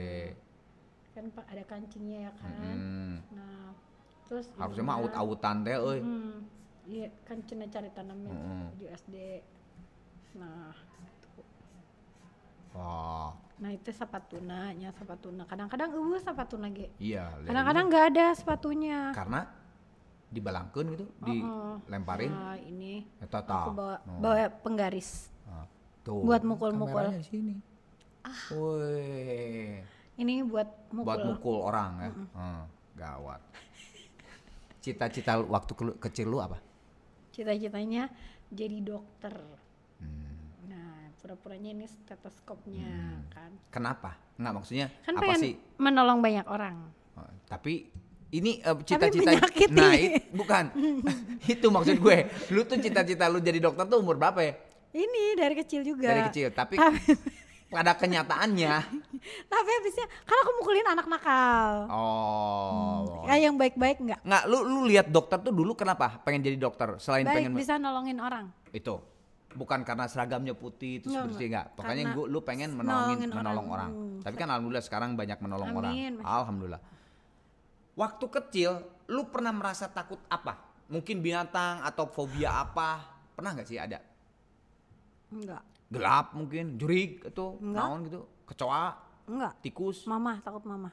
[1.11, 2.53] Kan ada kancingnya ya kan.
[2.53, 3.15] Hmm.
[3.33, 3.71] Nah,
[4.27, 5.99] terus Harusnya mah ibunya- aut-autan teh euy.
[6.91, 8.65] Iya kan cina cari tanaman Mm-mm.
[8.77, 9.15] di SD.
[10.37, 11.41] Nah, itu.
[12.71, 15.43] Wah, nah itu sapatunanya, sapatuna.
[15.43, 16.87] Kadang-kadang eueuh sapatuna ge.
[16.99, 17.35] iya.
[17.43, 19.11] Kadang-kadang nggak ada sepatunya.
[19.11, 19.51] karena
[20.31, 22.31] dibalangkeun gitu, dilemparin.
[22.31, 23.65] Nah, ini Eta aku tah.
[23.75, 24.19] bawa Oh.
[24.23, 25.27] bawa penggaris.
[25.43, 25.67] Nah,
[26.07, 26.23] tuh.
[26.23, 27.11] buat mukul-mukul.
[27.27, 27.59] Sini.
[28.55, 29.83] Woi.
[30.15, 31.07] Ini buat mukul.
[31.09, 32.11] Buat mukul orang ya.
[32.31, 32.63] Hmm,
[32.95, 33.41] gawat.
[34.79, 36.63] Cita-cita waktu kecil lu apa?
[37.33, 38.07] Cita-citanya
[38.49, 39.35] jadi dokter.
[41.21, 41.29] Hmm.
[41.29, 42.93] Pura-puranya ini stetoskopnya
[43.29, 43.53] kan.
[43.69, 44.17] Kenapa?
[44.35, 45.19] Enggak maksudnya Kan Hmm.
[45.19, 45.55] apa pengen sih?
[45.77, 46.77] menolong banyak orang.
[47.13, 47.93] Oh, tapi
[48.31, 49.35] ini eh, cita-cita
[49.69, 50.71] nah it- bukan
[51.53, 54.55] itu maksud gue lu tuh cita-cita lu jadi dokter tuh umur berapa ya
[54.93, 56.07] Ini dari kecil juga.
[56.09, 56.79] dari kecil tapi
[57.67, 58.75] pada kenyataannya
[59.45, 61.91] tapi habisnya kan aku mukulin anak nakal.
[61.91, 64.21] oh Ya yang baik-baik nggak?
[64.23, 67.77] nggak lu lu lihat dokter tuh dulu kenapa pengen jadi dokter selain Baik pengen bisa
[67.77, 68.47] nolongin orang.
[68.71, 68.95] itu
[69.51, 73.67] bukan karena seragamnya putih terus Nggak, bersih nggak pokoknya gua, lu pengen menolongin nolongin menolong
[73.67, 73.91] orang.
[73.91, 76.25] orang, tapi kan alhamdulillah sekarang banyak menolong orang Amin, Mas.
[76.25, 76.81] alhamdulillah
[77.95, 78.73] waktu kecil
[79.11, 80.55] lu pernah merasa takut apa
[80.87, 83.03] mungkin binatang atau fobia apa
[83.35, 83.99] pernah nggak sih ada
[85.31, 85.63] Enggak.
[85.91, 87.83] gelap mungkin jurig itu Enggak.
[87.83, 88.87] naon gitu kecoa
[89.27, 89.53] Enggak.
[89.63, 90.91] tikus Mama takut mama.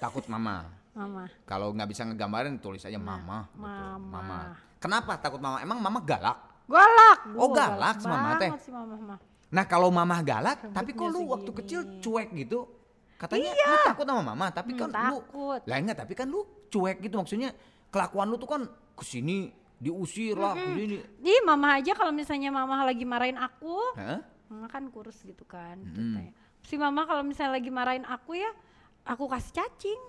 [0.00, 1.28] takut mama Mama.
[1.44, 3.60] kalau nggak bisa ngegambarin tulis aja mama gitu.
[3.60, 4.38] Nah, mama.
[4.80, 7.18] kenapa takut mama emang mama galak Galak.
[7.32, 8.50] Oh, Gua galak si mama teh.
[8.60, 9.18] si mama mah.
[9.48, 11.60] Nah kalau mama galak, tapi kok Rambutnya lu waktu segini.
[11.64, 12.58] kecil cuek gitu?
[13.16, 15.60] Katanya lu takut sama mama, tapi Hmm, kan lu takut.
[15.64, 17.50] lah enggak, tapi kan lu cuek gitu maksudnya
[17.88, 18.62] kelakuan lu tuh kan
[18.94, 20.96] ke sini diusir lah, ke sini.
[21.18, 24.20] Ih, mama aja kalau misalnya mama lagi marahin aku, Hah?
[24.46, 26.30] mama kan kurus gitu kan ceritanya.
[26.60, 28.50] Si mama kalau misalnya lagi marahin aku ya,
[29.02, 30.02] aku kasih cacing.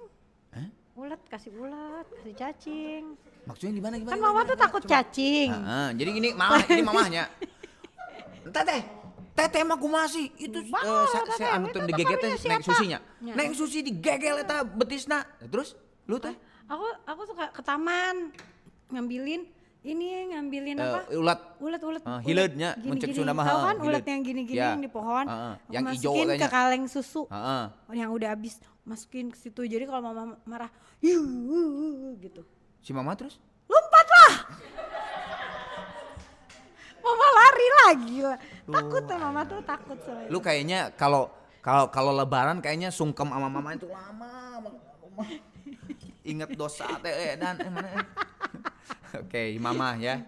[0.52, 0.68] Hah?
[1.00, 3.04] Ulet kasih ulet, kasih cacing.
[3.48, 4.12] Maksudnya gimana gimana?
[4.12, 4.64] Kan gimana, mama tuh gimana?
[4.68, 4.92] takut Coba.
[4.94, 5.50] cacing.
[5.50, 7.24] Heeh, jadi gini, mama ini mamahnya.
[8.44, 8.82] Teteh,
[9.32, 13.00] teteh mah kumasih itu Bah, eh, sa, sa, anu tuh naik susinya.
[13.22, 13.34] Ya.
[13.34, 15.24] Naik susi digegel eta betisna.
[15.40, 16.36] Terus lu teh
[16.68, 18.30] Aku aku suka ke taman
[18.90, 19.42] ngambilin
[19.80, 21.00] ini ngambilin eh, apa?
[21.16, 22.04] ulat Ulet-ulet.
[22.04, 22.90] Eh, ulet hileudnya, gini-gini.
[22.92, 24.06] muncul Sunda mah, Tahu heeh, kan hileud.
[24.06, 24.68] yang gini-gini Ya.
[24.76, 25.26] yang di pohon.
[25.26, 27.22] Heeh, Aku yang masukin ke kaleng susu.
[27.26, 27.64] Heeh.
[27.96, 28.54] Yang udah habis
[28.90, 29.62] masukin ke situ.
[29.70, 32.42] Jadi kalau mama marah, "Yuh," gitu.
[32.82, 33.38] Si mama terus?
[33.70, 34.34] Lompatlah.
[37.00, 38.38] mama lari lagi lah.
[38.70, 40.30] Takut tuh mama tuh takut sama itu.
[40.34, 41.30] Lu kayaknya kalau
[41.62, 44.66] kalau kalau lebaran kayaknya sungkem sama mama itu lama.
[46.26, 48.06] Ingat dosa teh eh, dan eh, mana eh.
[49.26, 50.22] Oke, mama ya.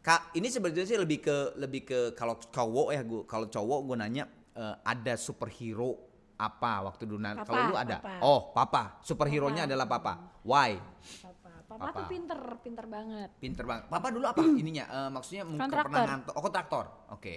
[0.00, 3.96] Kak, ini sebenarnya sih lebih ke lebih ke kalau cowok ya gua kalau cowok gue
[4.00, 4.24] nanya
[4.56, 6.09] eh, ada superhero
[6.40, 8.16] apa waktu dulu nah, Papa, kalau lu ada papa.
[8.24, 10.80] oh papa superhero-nya adalah papa why
[11.20, 11.98] Papa, papa, Papa.
[12.00, 13.30] tuh pinter, pinter banget.
[13.36, 17.36] pinter banget papa dulu apa ininya Eh, maksudnya mungkin pernah ngantor oh kontraktor oke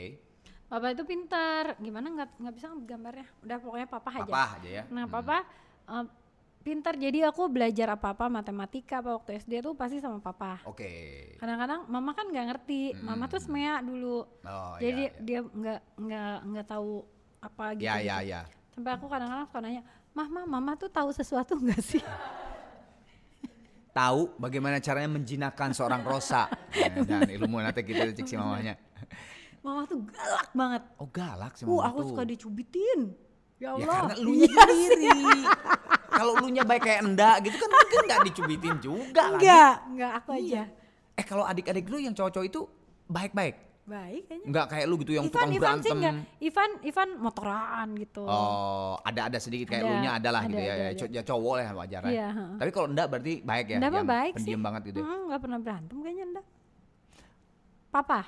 [0.63, 1.77] Papa itu pinter.
[1.77, 3.29] Gimana nggak nggak bisa gambarnya?
[3.45, 4.25] Udah pokoknya papa aja.
[4.25, 5.37] papa aja ya Nah, papa
[5.85, 6.05] eh,
[6.63, 10.63] pinter jadi aku belajar apa-apa matematika apa waktu SD tuh pasti sama papa.
[10.65, 10.89] oke
[11.37, 12.97] Kadang-kadang mama kan nggak ngerti.
[13.05, 14.25] Mama tuh semea dulu.
[14.25, 15.21] oh jadi iya, iya.
[15.21, 17.05] dia nggak nggak nggak tahu
[17.37, 17.85] apa gitu.
[17.85, 18.41] Ya ya gitu.
[18.73, 18.75] Ya.
[18.75, 19.81] Sampai aku kadang-kadang suka nanya,
[20.11, 22.01] "Mah, mah, mama tuh tahu sesuatu nggak sih?"
[23.93, 26.49] Tahu bagaimana caranya menjinakkan seorang rosa.
[26.73, 28.73] Ya, dan ilmu nanti kita cek si mamanya.
[29.61, 30.81] Mama tuh galak banget.
[30.97, 32.09] Oh galak sih Uh, mama aku tuh.
[32.09, 33.13] suka dicubitin.
[33.61, 34.09] Ya Ya Allah.
[34.09, 35.41] karena lu nya Iya sendiri.
[36.09, 39.45] Kalau lu nya baik kayak endak gitu kan mungkin nggak dicubitin juga lagi.
[39.45, 40.41] Enggak, enggak aku Iya.
[40.41, 40.63] aja.
[41.13, 42.61] Eh kalau adik-adik lu yang cowok-cowok itu
[43.05, 43.55] baik-baik.
[43.83, 44.47] Baik kayaknya.
[44.47, 46.15] Nggak kayak lu gitu yang Ivan, tukang Ivan sih berantem.
[46.39, 48.23] Ivan, Ivan motoran gitu.
[48.23, 50.73] Oh, ada-ada sedikit kayak Ada, lu nya ada lah gitu ada, ya.
[50.73, 51.15] ada, ya, ada.
[51.19, 52.11] ya cowok lah wajar ya.
[52.11, 52.57] Iya, heeh.
[52.63, 53.77] Tapi kalau enggak berarti baik ya.
[53.83, 54.37] Enggak mah yang baik sih.
[54.39, 54.99] pendiam banget gitu.
[55.03, 55.05] ya.
[55.05, 56.45] Mm, enggak pernah berantem kayaknya enggak.
[57.91, 58.19] Papa?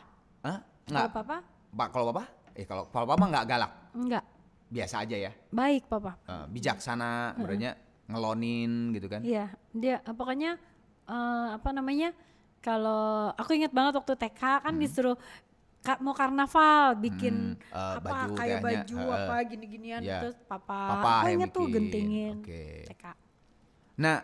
[0.44, 0.60] Hah?
[0.92, 1.08] Enggak.
[1.16, 1.38] papa?
[1.76, 2.24] Pak kalau papa?
[2.56, 3.72] Eh kalau papa nggak galak.
[3.96, 4.24] Enggak.
[4.68, 5.32] Biasa aja ya.
[5.56, 6.20] Baik papa.
[6.28, 7.72] Eh, bijaksana berarti
[8.12, 9.24] ngelonin gitu kan.
[9.24, 10.60] Iya, dia eh, pokoknya
[11.08, 12.12] eh, apa namanya?
[12.66, 15.14] Kalau aku ingat banget waktu TK kan disuruh
[15.86, 20.20] ka- mau karnaval bikin Hmm, eh, apa baju kayak kayaknya, baju eh, apa gini-ginian iya.
[20.20, 22.64] terus papa, Papa aku tuh gentingin oke.
[22.90, 23.06] TK.
[23.96, 24.18] Nah,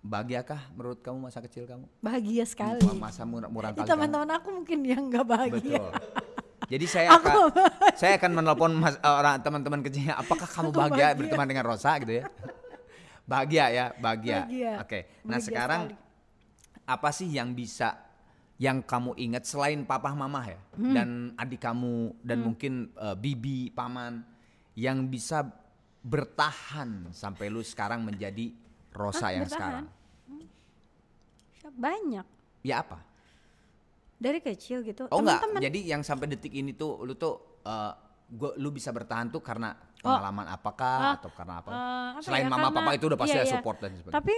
[0.00, 1.86] bahagiakah menurut kamu masa kecil kamu?
[1.98, 2.82] Bahagia sekali.
[2.96, 5.78] Masa murah Ih, kali teman-teman aku mungkin yang nggak bahagia.
[5.78, 5.90] Betul.
[6.68, 7.36] Jadi saya Aku akan
[7.94, 11.16] saya akan menelpon mas- eh, orang teman-teman kecilnya, apakah kamu Aku bahagia, bahagia.
[11.16, 12.24] berteman dengan Rosa gitu ya?
[13.24, 14.38] bahagia ya, bahagia.
[14.42, 14.72] Bahagia.
[14.80, 14.98] Oke.
[15.00, 15.96] Nah, Bahagia sekarang sekali.
[16.86, 17.88] apa sih yang bisa
[18.58, 20.92] yang kamu ingat selain papa mama ya Hmm.
[20.92, 24.26] dan adik kamu dan mungkin eh, bibi, paman
[24.74, 25.46] yang bisa
[26.00, 28.50] bertahan sampai lu sekarang menjadi
[28.90, 29.84] Rosa Hah, yang bertahan?
[29.84, 29.86] sekarang?
[31.70, 32.26] Banyak
[32.62, 32.98] Ya apa?
[34.18, 35.06] dari kecil gitu.
[35.08, 37.92] Oh enggak, jadi yang sampai detik ini tuh lu tuh eh,
[38.28, 40.10] gua lu bisa bertahan tuh karena Oh.
[40.10, 41.70] pengalaman apakah Ah, atau karena apa?
[41.70, 41.74] Eh,
[42.12, 43.54] apa Selain ya, mama karena- papa itu udah pasti iya, ada iya.
[43.54, 44.14] support dan sebagainya.
[44.14, 44.36] Tapi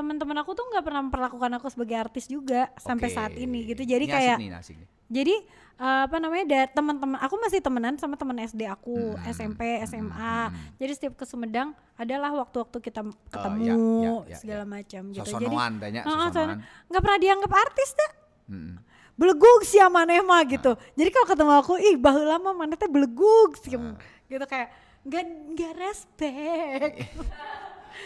[0.00, 3.14] teman-teman aku tuh nggak pernah memperlakukan aku sebagai artis juga sampai Oke.
[3.14, 3.84] saat ini gitu.
[3.84, 4.88] Jadi Ini kayak asik nih, asik nih.
[5.10, 5.34] jadi
[5.76, 10.36] eh, apa namanya da- teman-teman aku masih temenan sama teman SD aku Hmm, SMP SMA
[10.76, 14.68] jadi setiap ke Sumedang adalah waktu-waktu kita ketemu ya, ya, ya, segala ya.
[14.70, 16.30] macam gitu Sosonoan banyak sosonoan.
[16.30, 18.10] sono- nggak pernah dianggap artis dah
[18.46, 18.74] Mm-mm.
[19.14, 23.56] belegug sih maneh mah gitu jadi kalau ketemu aku ih baheula mah maneh teh belegug
[23.56, 23.96] sih Ah.
[24.26, 24.68] gitu kayak
[25.02, 26.94] nggak nggak respect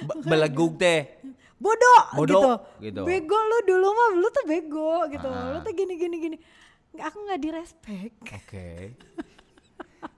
[0.01, 1.07] Be- belegug teh.
[1.57, 2.83] bodoh, Bodoh, gitu.
[2.83, 3.01] gitu.
[3.03, 5.51] bego lu dulu mah lu tuh bego gitu Ah.
[5.51, 6.37] lu tuh gini gini gini
[6.97, 8.69] aku nggak direspek Oke.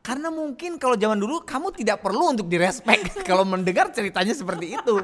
[0.03, 4.95] Karena mungkin kalau zaman dulu kamu tidak perlu untuk direspek kalau mendengar ceritanya seperti itu.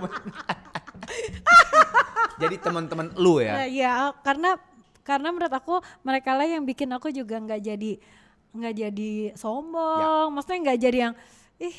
[2.39, 3.63] Jadi teman-teman lu ya.
[3.63, 4.59] Nah, ya karena
[5.03, 7.93] karena menurut aku mereka lah yang bikin aku juga nggak jadi
[8.53, 10.31] nggak jadi sombong Ya.
[10.31, 11.15] maksudnya nggak jadi yang
[11.59, 11.75] ih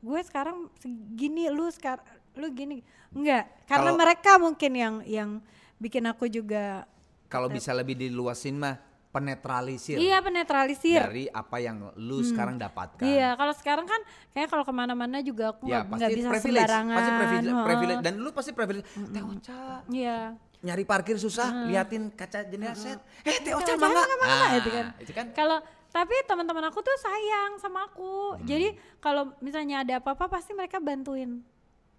[0.00, 2.04] gue sekarang segini lu sekarang
[2.40, 2.80] lu gini
[3.10, 5.30] nggak karena Kalau- mereka mungkin yang yang
[5.76, 6.88] bikin aku juga
[7.26, 8.74] Kalau bisa lebih diluasin mah
[9.10, 13.02] penetralisir iya penetralisir dari apa yang lu sekarang dapatkan.
[13.02, 13.98] Iya, kalau sekarang kan
[14.30, 16.94] kayak kalau ke mana-mana juga aku Ya nggak bisa privilege, sembarangan.
[16.94, 17.66] pasti privilege, heeh.
[17.66, 18.00] privilege.
[18.00, 18.86] dan lu pasti privilege.
[18.86, 20.18] Teh Ocha Iya.
[20.60, 23.02] nyari parkir susah, liatin kaca jendela set.
[23.22, 24.02] Eh Teh Ocha Ocha, mangga.
[24.20, 24.86] Ah, itu kan.
[24.98, 28.38] Itu kan Kalau tapi teman-teman aku tuh sayang sama aku.
[28.38, 28.44] Hmm.
[28.44, 28.68] Jadi
[28.98, 31.42] kalau misalnya ada apa-apa pasti mereka bantuin.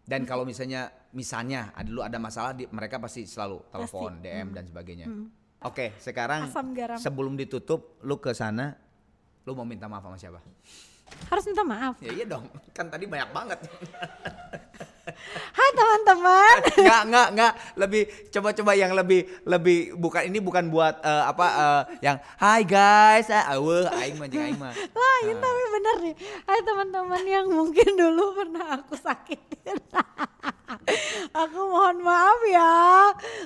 [0.01, 4.25] Dan kalau misalnya misalnya ada lu ada masalah di, mereka pasti selalu telepon, Pasti.
[4.27, 5.05] DM dan sebagainya.
[5.61, 6.97] Oke, sekarang Asam garam.
[6.97, 8.73] sebelum ditutup lu ke sana
[9.45, 10.41] lu mau minta maaf sama siapa?
[11.29, 11.95] Harus minta maaf.
[12.01, 13.59] Ya iya dong, kan tadi banyak banget.
[15.51, 16.55] Hai teman-teman.
[16.81, 17.53] Enggak, enggak, enggak.
[17.77, 23.27] Lebih coba-coba yang lebih lebih bukan ini bukan buat eh, apa eh, yang hai guys,
[23.31, 24.73] ah aing mah aing mah.
[24.73, 26.15] Lain tapi bener nih.
[26.45, 29.77] Hai teman-teman yang mungkin dulu pernah aku sakitin.
[31.41, 32.75] aku mohon maaf ya.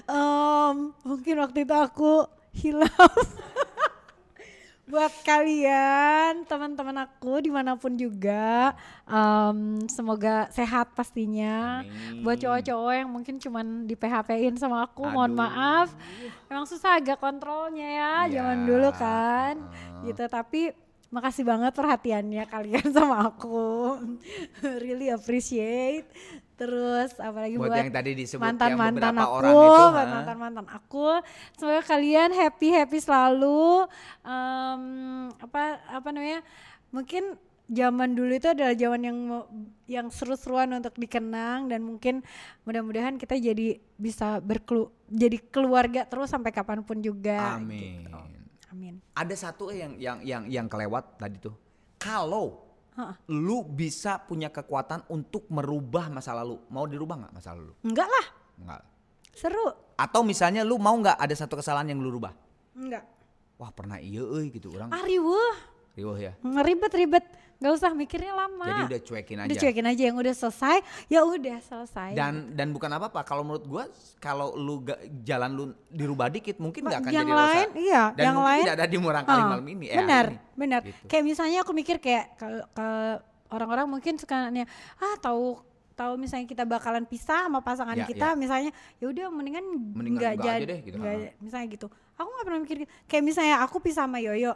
[0.07, 3.13] Em, mungkin waktu itu aku hilaf.
[4.95, 8.71] Buat kalian, teman-teman aku di mana pun juga,
[9.03, 11.83] em, semoga sehat pastinya.
[11.83, 12.23] Amin.
[12.23, 15.43] Buat cowok-cowok yang mungkin cuman di PHP-in sama aku, mohon Aduh.
[15.43, 15.91] maaf.
[16.47, 18.39] Emang susah agak kontrolnya ya, Iya.
[18.39, 19.55] zaman dulu kan.
[19.59, 20.03] Heeh.
[20.07, 20.61] Gitu, tapi
[21.11, 23.99] makasih banget perhatiannya kalian sama aku.
[24.79, 26.07] really appreciate.
[26.55, 30.13] Terus apalagi Buat buat, yang tadi disebut mantan-mantan yang beberapa aku, orang itu, buat ha?
[30.15, 31.07] mantan-mantan aku.
[31.59, 33.87] Semoga kalian happy happy selalu.
[34.23, 34.81] Em,
[35.35, 36.39] apa apa namanya?
[36.95, 37.35] Mungkin
[37.65, 39.17] zaman dulu itu adalah zaman yang
[39.89, 42.21] yang seru-seruan untuk dikenang dan mungkin
[42.63, 47.57] mudah-mudahan kita jadi bisa berkelu jadi keluarga terus sampai kapan pun juga.
[47.57, 48.05] Amin.
[48.05, 48.19] gitu.
[48.71, 48.93] Amin.
[49.15, 51.55] Ada satu yang yang yang yang kelewat tadi tuh.
[51.95, 52.64] Kalau
[52.95, 53.11] Hah.
[53.27, 57.75] lu bisa punya kekuatan untuk merubah masa lalu, mau dirubah nggak masa lalu?
[57.83, 58.25] Enggak lah,
[58.55, 58.81] Enggak.
[59.35, 59.67] seru.
[59.95, 62.31] Atau misalnya lu mau nggak ada satu kesalahan yang lu rubah?
[62.71, 63.03] Enggak.
[63.55, 65.55] Wah pernah iya euy gitu orang Ah riweuh,
[65.95, 66.33] riweuh ya.
[66.39, 67.23] ribet-ribet.
[67.55, 68.67] Gak usah mikirnya lama.
[68.67, 69.47] Jadi udah cuekin aja.
[69.47, 70.77] Udah cuekin aja yang udah selesai,
[71.07, 72.09] ya udah selesai.
[72.11, 73.83] Dan dan bukan apa-apa kalau menurut gua
[74.17, 77.79] kalau lu ga, jalan lu dirubah dikit mungkin nggak akan yang jadi lain, dosa.
[77.79, 78.63] iya, Dan yang lain.
[78.63, 79.85] tidak ada di Murang Kali Ah, malam ini.
[79.85, 80.37] eh, benar, ini.
[80.53, 80.81] benar.
[80.83, 81.05] Gitu.
[81.05, 82.87] Kayak misalnya aku mikir kayak ke
[83.47, 84.65] orang-orang mungkin suka nanya,
[84.97, 85.55] ah tahu
[85.95, 88.37] tahu misalnya kita bakalan pisah sama pasangan Ya, kita, ya.
[88.37, 89.65] misalnya ya udah mendingan
[89.95, 90.97] nggak jadi, deh, gitu.
[91.39, 91.87] misalnya gitu.
[92.15, 92.91] Aku nggak pernah mikir gitu.
[93.07, 94.55] kayak misalnya aku pisah sama Yoyo.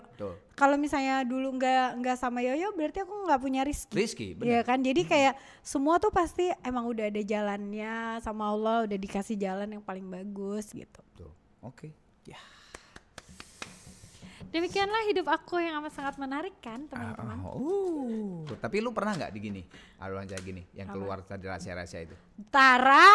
[0.56, 3.96] Kalau misalnya dulu nggak nggak sama Yoyo, berarti aku nggak punya Rizky.
[3.96, 4.48] Rizky, benar.
[4.48, 5.34] Iya kan, jadi kayak
[5.64, 10.76] semua tuh pasti emang udah ada jalannya sama Allah udah dikasih jalan yang paling bagus
[10.76, 11.00] gitu.
[11.64, 11.92] Oke.
[12.28, 12.40] Ya.
[14.50, 17.38] Demikianlah hidup aku yang amat sangat menarik kan Ah, teman-teman.
[17.46, 19.62] oh, tapi lu pernah nggak di gini?
[20.02, 20.96] Aluan kayak gini, yang Apa?
[20.98, 22.18] keluar tadi rahasia-rahasia itu.
[22.50, 23.14] Tara.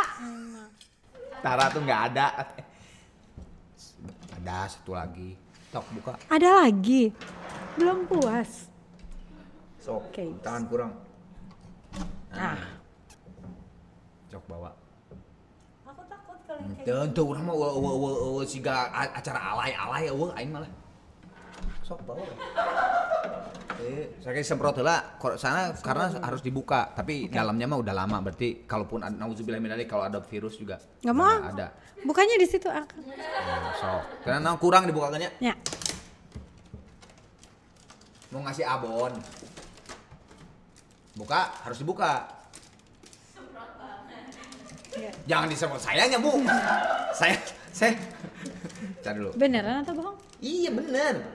[1.43, 2.27] Tara tuh nggak ada.
[4.39, 5.35] Ada satu lagi.
[5.75, 6.15] Tok buka.
[6.31, 7.11] Ada lagi.
[7.75, 8.71] Belum puas.
[9.83, 10.15] Sok.
[10.15, 10.39] Oke.
[10.39, 10.93] Tangan kurang.
[12.31, 12.63] Ah.
[14.31, 14.71] Cok bawa.
[15.83, 16.63] Aku takut kalau
[17.11, 17.55] Tentu orang mah
[18.47, 20.71] siga acara alay-alay eueuh aing malah.
[21.85, 22.25] Bawa.
[23.85, 24.81] Eh, saya semprot
[25.21, 29.69] kor- sana karena harus dibuka, tapi dalamnya mah udah lama berarti kalaupun ada nauzubillah min
[29.69, 31.37] dzalik, kalau ada virus juga Nggak mau.
[31.45, 31.77] ada.
[32.01, 32.81] Bukannya di situ ah.
[32.81, 34.03] Hmm, sok.
[34.25, 35.29] Karena kurang dibukakannya.
[35.45, 35.53] Ya.
[38.33, 39.13] Mau ngasih abon.
[41.15, 42.25] Buka, harus dibuka.
[44.97, 45.11] Ya.
[45.29, 46.33] Jangan disemprot sayanya, Bu.
[47.13, 47.37] saya
[47.75, 47.93] saya
[49.05, 49.37] Cari dulu.
[49.37, 50.17] Beneran atau bohong?
[50.41, 51.34] Iya bener.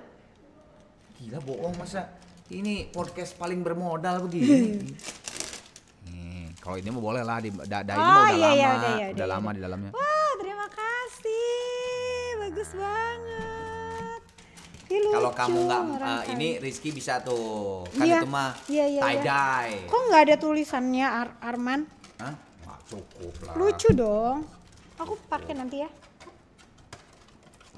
[1.19, 2.07] Gila bohong masa
[2.47, 4.87] ini podcast paling bermodal begini.
[6.07, 8.47] Nih, kalau ini mah boleh lah di da, da ini Oh, udah iya, lama, iya,
[8.47, 9.91] udah, iya, udah, udah, iya, lama di dalamnya.
[9.91, 11.59] Wah, terima kasih.
[12.39, 14.21] Bagus banget.
[14.89, 16.49] Kalau kamu nggak eh, ini.
[16.57, 17.83] Rizky bisa tuh.
[17.93, 19.21] Kan Iya, itu mah iya, iya, tie iya.
[19.21, 19.75] dye.
[19.85, 21.83] Kok nggak ada tulisannya Ar- Arman?
[22.17, 22.33] Hah?
[22.63, 23.53] Nggak cukup lah.
[23.59, 24.47] Lucu dong.
[24.97, 25.89] Aku pakai nanti ya.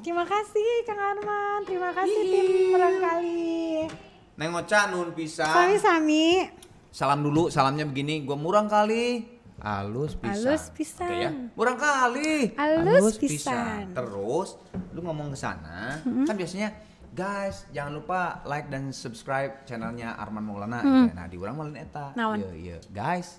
[0.02, 1.60] Terima kasih Kang Arman.
[1.70, 3.86] Terima kasih tim Merangkali.
[4.34, 5.46] Neng Ocha nun pisan.
[5.46, 6.50] Sami-sami.
[6.90, 8.26] Salam dulu, salamnya begini.
[8.26, 9.22] Gua murang kali.
[9.62, 10.58] Alus pisan.
[10.58, 11.06] Alus pisan.
[11.06, 11.30] Oke ya.
[11.54, 12.58] Murang kali.
[12.58, 13.94] Alus pisan.
[13.94, 14.58] Terus
[14.98, 16.74] lu ngomong ke sana, kan biasanya
[17.14, 20.82] guys jangan lupa like dan subscribe channelnya Arman Maulana.
[20.82, 22.10] Ya, Nah, di urang malin eta.
[22.18, 22.78] Iya, iya.
[22.90, 23.38] Guys.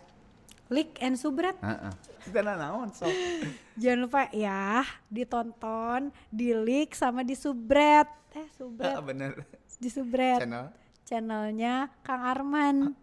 [0.72, 1.54] Lik and subret.
[1.60, 1.92] Heeh.
[2.24, 3.12] Kita naon sok.
[3.76, 4.80] Jangan lupa ya
[5.12, 8.08] ditonton, di like sama di subret.
[8.32, 9.32] Eh subret, Bener.
[9.76, 10.40] di subret.
[10.40, 10.66] Channel.
[11.04, 12.96] Channelnya Kang Arman.